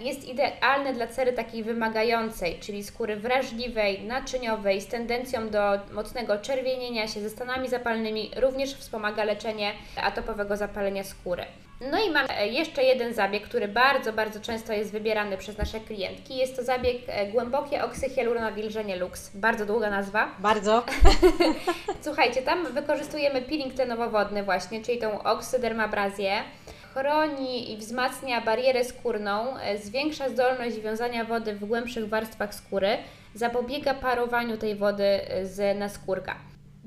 Jest 0.00 0.28
idealny 0.28 0.92
dla 0.92 1.06
cery 1.06 1.32
takiej 1.32 1.62
wymagającej, 1.62 2.58
czyli 2.60 2.84
skóry 2.84 3.16
wrażliwej, 3.16 4.04
naczyniowej, 4.04 4.80
z 4.80 4.86
tendencją 4.86 5.50
do 5.50 5.78
mocnego 5.92 6.38
czerwienienia 6.38 7.08
się, 7.08 7.20
ze 7.20 7.30
stanami 7.30 7.68
zapalnymi. 7.68 8.30
Również 8.36 8.74
wspomaga 8.74 9.24
leczenie 9.24 9.72
atopowego 9.96 10.56
zapalenia 10.56 11.04
skóry. 11.04 11.44
No 11.80 11.98
i 12.04 12.10
mam 12.10 12.26
jeszcze 12.50 12.84
jeden 12.84 13.14
zabieg, 13.14 13.44
który 13.44 13.68
bardzo, 13.68 14.12
bardzo 14.12 14.40
często 14.40 14.72
jest 14.72 14.92
wybierany 14.92 15.36
przez 15.36 15.58
nasze 15.58 15.80
klientki. 15.80 16.36
Jest 16.36 16.56
to 16.56 16.64
zabieg 16.64 16.96
e, 17.06 17.26
głębokie 17.26 17.84
oksyhialuronawilżenie 17.84 18.96
Lux. 18.96 19.30
Bardzo 19.34 19.66
długa 19.66 19.90
nazwa. 19.90 20.30
Bardzo. 20.38 20.84
Słuchajcie, 22.02 22.42
tam 22.42 22.72
wykorzystujemy 22.72 23.42
peeling 23.42 23.74
tlenowo-wodny 23.74 24.42
właśnie, 24.42 24.82
czyli 24.82 24.98
tą 24.98 25.22
oksydermabrazję. 25.22 26.42
Chroni 26.94 27.72
i 27.72 27.76
wzmacnia 27.76 28.40
barierę 28.40 28.84
skórną, 28.84 29.56
e, 29.58 29.78
zwiększa 29.78 30.28
zdolność 30.28 30.80
wiązania 30.80 31.24
wody 31.24 31.54
w 31.54 31.64
głębszych 31.64 32.08
warstwach 32.08 32.54
skóry, 32.54 32.98
zapobiega 33.34 33.94
parowaniu 33.94 34.56
tej 34.56 34.74
wody 34.76 35.04
e, 35.04 35.46
z 35.46 35.78
naskórka. 35.78 36.36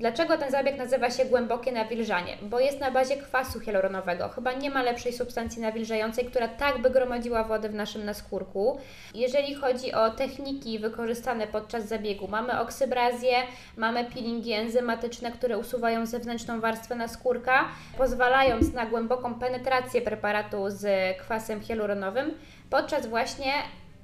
Dlaczego 0.00 0.36
ten 0.36 0.50
zabieg 0.50 0.78
nazywa 0.78 1.10
się 1.10 1.24
głębokie 1.24 1.72
nawilżanie? 1.72 2.36
Bo 2.42 2.60
jest 2.60 2.80
na 2.80 2.90
bazie 2.90 3.16
kwasu 3.16 3.60
hialuronowego. 3.60 4.28
Chyba 4.28 4.52
nie 4.52 4.70
ma 4.70 4.82
lepszej 4.82 5.12
substancji 5.12 5.62
nawilżającej, 5.62 6.24
która 6.24 6.48
tak 6.48 6.82
by 6.82 6.90
gromadziła 6.90 7.44
wodę 7.44 7.68
w 7.68 7.74
naszym 7.74 8.04
naskórku. 8.04 8.78
Jeżeli 9.14 9.54
chodzi 9.54 9.92
o 9.92 10.10
techniki 10.10 10.78
wykorzystane 10.78 11.46
podczas 11.46 11.88
zabiegu, 11.88 12.28
mamy 12.28 12.60
oksybrazję, 12.60 13.32
mamy 13.76 14.04
peelingi 14.04 14.52
enzymatyczne, 14.52 15.32
które 15.32 15.58
usuwają 15.58 16.06
zewnętrzną 16.06 16.60
warstwę 16.60 16.94
naskórka, 16.94 17.64
pozwalając 17.98 18.72
na 18.72 18.86
głęboką 18.86 19.34
penetrację 19.34 20.02
preparatu 20.02 20.64
z 20.68 21.16
kwasem 21.18 21.60
hialuronowym 21.60 22.34
podczas 22.70 23.06
właśnie 23.06 23.52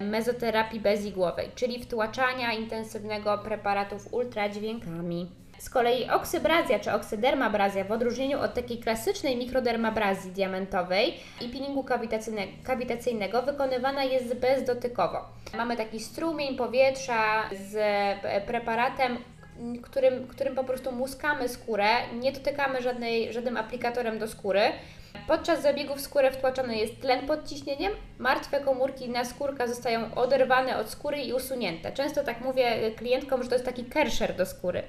mezoterapii 0.01 0.81
bezigłowej, 0.81 1.51
czyli 1.55 1.83
wtłaczania 1.83 2.53
intensywnego 2.53 3.39
preparatów 3.39 4.15
ultradźwiękami. 4.15 5.46
Z 5.67 5.71
kolei 5.71 6.11
oksybrazja 6.11 6.79
czy 6.79 6.93
oksydermabrazja 6.93 7.85
w 7.85 7.93
odróżnieniu 7.93 8.41
od 8.41 8.55
takiej 8.55 8.79
klasycznej 8.79 9.37
mikrodermabrazji 9.37 10.33
diamentowej 10.33 11.15
i 11.41 11.49
peelingu 11.49 11.85
kawitacyjne, 11.85 12.43
kawitacyjnego 12.65 13.43
wykonywana 13.43 14.05
jest 14.05 14.35
bezdotykowo. 14.35 15.19
Mamy 15.57 15.77
taki 15.77 16.01
strumień 16.01 16.57
powietrza 16.57 17.51
z 17.71 17.77
preparatem, 18.47 19.19
którym, 19.83 20.27
którym 20.29 20.55
po 20.55 20.65
prostu 20.65 20.93
muskamy 20.93 21.49
skórę, 21.49 21.89
nie 22.21 22.33
dotykamy 22.33 22.83
żadnej, 22.83 23.33
żadnym 23.33 23.57
aplikatorem 23.57 24.19
do 24.19 24.29
skóry. 24.29 24.61
Podczas 25.27 25.63
zabiegów 25.63 26.01
skórę 26.01 26.31
wtłaczany 26.31 26.77
jest 26.77 27.01
tlen 27.01 27.27
pod 27.27 27.49
ciśnieniem, 27.49 27.93
martwe 28.19 28.61
komórki 28.61 29.09
na 29.09 29.25
skórka 29.25 29.67
zostają 29.67 30.15
oderwane 30.15 30.79
od 30.79 30.91
skóry 30.91 31.19
i 31.23 31.33
usunięte. 31.33 31.93
Często 31.93 32.25
tak 32.25 32.41
mówię 32.41 32.93
klientkom, 32.97 33.43
że 33.43 33.49
to 33.49 33.55
jest 33.55 33.65
taki 33.65 33.85
kersher 33.85 34.37
do 34.37 34.47
skóry. 34.47 34.83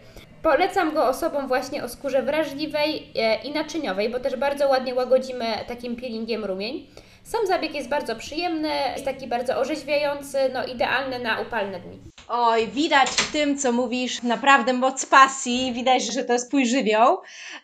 Polecam 0.44 0.94
go 0.94 1.08
osobom 1.08 1.48
właśnie 1.48 1.84
o 1.84 1.90
skórze 1.90 2.22
wrażliwej 2.22 3.12
e, 3.16 3.42
i 3.42 3.52
naczyniowej, 3.52 4.10
bo 4.10 4.20
też 4.20 4.36
bardzo 4.36 4.68
ładnie 4.68 4.96
łagodzimy 4.96 5.46
takim 5.68 5.96
peelingiem 5.96 6.46
rumień. 6.46 6.88
Sam 7.28 7.48
zabieg 7.48 7.76
jest 7.76 7.90
bardzo 7.90 8.16
przyjemny, 8.16 8.70
jest 8.94 9.06
taki 9.06 9.28
bardzo 9.28 9.58
orzeźwiający, 9.58 10.38
no 10.54 10.66
idealny 10.66 11.20
na 11.20 11.42
upalne 11.42 11.80
dni. 11.80 12.00
Oj, 12.28 12.68
widać 12.68 13.10
w 13.10 13.32
tym, 13.32 13.58
co 13.58 13.72
mówisz, 13.72 14.24
naprawdę 14.24 14.74
moc 14.74 15.06
pasji, 15.06 15.74
widać, 15.74 16.14
że 16.14 16.24
to 16.24 16.34
jest 16.34 16.48
twój 16.48 16.66
żywioł. 16.66 17.18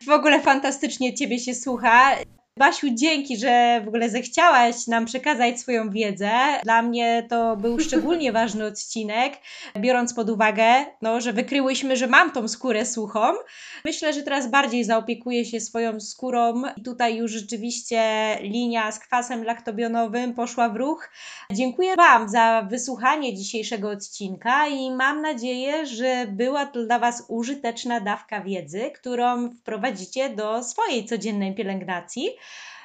W 0.06 0.10
ogóle 0.10 0.42
fantastycznie 0.42 1.14
Ciebie 1.14 1.40
się 1.40 1.56
słucha. 1.56 2.16
Basiu, 2.60 2.88
dzięki, 2.94 3.38
że 3.38 3.82
w 3.86 3.88
ogóle 3.88 4.10
zechciałaś 4.10 4.88
nam 4.88 5.06
przekazać 5.06 5.60
swoją 5.60 5.90
wiedzę. 5.90 6.32
Dla 6.64 6.82
mnie 6.82 7.26
to 7.30 7.58
był 7.58 7.80
szczególnie 7.86 8.32
ważny 8.32 8.66
odcinek, 8.66 9.34
biorąc 9.78 10.14
pod 10.14 10.30
uwagę, 10.30 10.86
no, 11.02 11.22
że 11.22 11.34
wykryłyśmy, 11.34 11.98
że 11.98 12.08
mam 12.08 12.32
tą 12.32 12.48
skórę 12.48 12.86
suchą. 12.86 13.34
Myślę, 13.86 14.14
że 14.14 14.24
teraz 14.24 14.52
bardziej 14.52 14.84
zaopiekuję 14.84 15.46
się 15.46 15.60
swoją 15.60 16.00
skórą 16.00 16.62
i 16.78 16.84
tutaj 16.84 17.16
już 17.16 17.32
rzeczywiście 17.32 18.02
linia 18.42 18.92
z 18.92 19.00
kwasem 19.00 19.44
laktobionowym 19.44 20.34
poszła 20.34 20.70
w 20.70 20.76
ruch. 20.76 21.10
Dziękuję 21.52 21.96
Wam 21.96 22.30
za 22.30 22.68
wysłuchanie 22.70 23.36
dzisiejszego 23.36 23.90
odcinka 23.90 24.68
i 24.68 24.92
mam 24.92 25.22
nadzieję, 25.22 25.86
że 25.86 26.28
była 26.28 26.66
to 26.66 26.86
dla 26.86 27.00
Was 27.00 27.26
użyteczna 27.28 28.00
dawka 28.00 28.42
wiedzy, 28.42 28.92
którą 28.96 29.50
wprowadzicie 29.50 30.30
do 30.30 30.64
swojej 30.64 31.06
codziennej 31.06 31.56
pielęgnacji. 31.56 32.30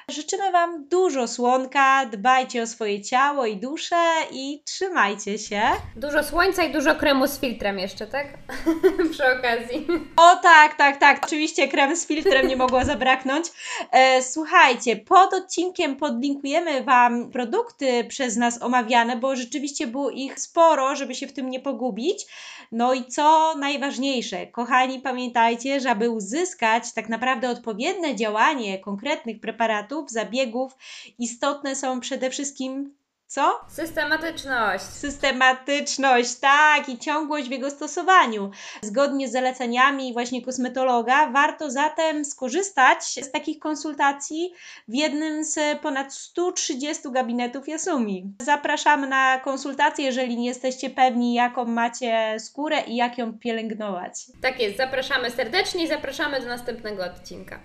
Życzymy 0.09 0.51
Wam 0.51 0.87
dużo 0.87 1.27
słonka, 1.27 2.05
dbajcie 2.05 2.61
o 2.63 2.67
swoje 2.67 3.01
ciało 3.01 3.45
i 3.45 3.57
duszę 3.57 4.05
i 4.31 4.63
trzymajcie 4.65 5.37
się. 5.37 5.61
Dużo 5.95 6.23
słońca 6.23 6.63
i 6.63 6.73
dużo 6.73 6.95
kremu 6.95 7.27
z 7.27 7.39
filtrem 7.39 7.79
jeszcze, 7.79 8.07
tak? 8.07 8.27
Przy 9.11 9.23
okazji. 9.39 9.87
O 10.17 10.35
tak, 10.35 10.75
tak, 10.75 10.97
tak. 10.97 11.25
Oczywiście 11.25 11.67
krem 11.67 11.95
z 11.95 12.07
filtrem 12.07 12.47
nie 12.47 12.55
mogło 12.55 12.85
zabraknąć. 12.85 13.45
E, 13.91 14.23
słuchajcie, 14.23 14.95
pod 14.95 15.33
odcinkiem 15.33 15.95
podlinkujemy 15.95 16.83
Wam 16.83 17.31
produkty 17.31 18.03
przez 18.03 18.37
nas 18.37 18.61
omawiane, 18.61 19.17
bo 19.17 19.35
rzeczywiście 19.35 19.87
było 19.87 20.09
ich 20.09 20.39
sporo, 20.39 20.95
żeby 20.95 21.15
się 21.15 21.27
w 21.27 21.33
tym 21.33 21.49
nie 21.49 21.59
pogubić. 21.59 22.25
No 22.71 22.93
i 22.93 23.05
co 23.05 23.55
najważniejsze, 23.57 24.47
kochani, 24.47 24.99
pamiętajcie, 24.99 25.79
że 25.79 25.91
aby 25.91 26.09
uzyskać 26.09 26.93
tak 26.93 27.09
naprawdę 27.09 27.49
odpowiednie 27.49 28.15
działanie 28.15 28.79
konkretnych 28.79 29.39
preparatów, 29.39 29.98
zabiegów, 30.07 30.73
istotne 31.19 31.75
są 31.75 31.99
przede 31.99 32.29
wszystkim 32.29 32.99
co? 33.29 33.61
Systematyczność. 33.67 34.83
Systematyczność, 34.83 36.35
tak, 36.35 36.89
i 36.89 36.97
ciągłość 36.97 37.47
w 37.47 37.51
jego 37.51 37.69
stosowaniu. 37.69 38.51
Zgodnie 38.81 39.27
z 39.27 39.31
zaleceniami 39.31 40.13
właśnie 40.13 40.41
kosmetologa, 40.41 41.29
warto 41.29 41.71
zatem 41.71 42.25
skorzystać 42.25 43.03
z 43.03 43.31
takich 43.31 43.59
konsultacji 43.59 44.53
w 44.87 44.95
jednym 44.95 45.43
z 45.43 45.79
ponad 45.81 46.13
130 46.13 47.11
gabinetów 47.11 47.67
Yasumi. 47.67 48.33
Zapraszamy 48.41 49.07
na 49.07 49.39
konsultacje, 49.39 50.05
jeżeli 50.05 50.37
nie 50.37 50.47
jesteście 50.47 50.89
pewni, 50.89 51.33
jaką 51.33 51.65
macie 51.65 52.37
skórę 52.39 52.81
i 52.87 52.95
jak 52.95 53.17
ją 53.17 53.39
pielęgnować. 53.39 54.13
Tak 54.41 54.59
jest, 54.59 54.77
zapraszamy 54.77 55.31
serdecznie 55.31 55.83
i 55.83 55.87
zapraszamy 55.87 56.39
do 56.39 56.47
następnego 56.47 57.05
odcinka. 57.05 57.59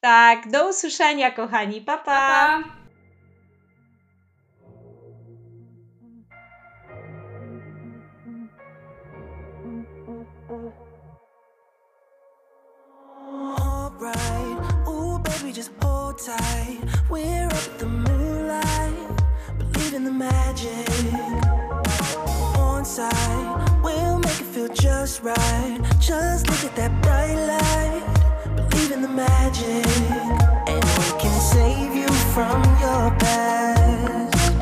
Tak, 0.00 0.50
do 0.50 0.68
usłyszenia, 0.68 1.30
kochani. 1.30 1.80
Pa, 1.80 1.98
pa. 1.98 2.04
pa, 2.04 2.62
pa. 2.64 2.86
just 15.56 15.72
hold 15.80 16.18
tight. 16.18 16.78
We're 17.08 17.46
up 17.46 17.78
the 17.78 17.86
moonlight, 17.86 18.92
believe 19.56 19.94
in 19.94 20.04
the 20.04 20.10
magic. 20.10 20.86
On 22.58 22.84
we'll 23.82 24.18
make 24.18 24.38
it 24.38 24.46
feel 24.52 24.68
just 24.68 25.22
right. 25.22 25.80
Just 25.98 26.46
look 26.50 26.62
at 26.62 26.76
that 26.76 26.92
bright 27.00 27.36
light 27.36 28.15
the 28.90 29.08
magic. 29.08 29.86
And 30.68 30.84
we 30.98 31.20
can 31.20 31.40
save 31.40 31.94
you 31.94 32.08
from 32.34 32.62
your 32.80 33.10
past. 33.18 34.54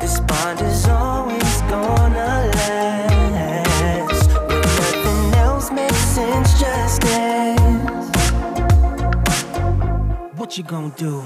This 0.00 0.20
bond 0.20 0.60
is 0.60 0.88
always 0.88 1.60
gonna 1.62 2.50
last. 2.54 4.28
When 4.48 4.60
nothing 4.60 5.34
else 5.34 5.70
makes 5.70 5.96
sense, 5.96 6.60
just. 6.60 7.00
What 10.36 10.58
you 10.58 10.64
gonna 10.64 10.92
do? 10.96 11.22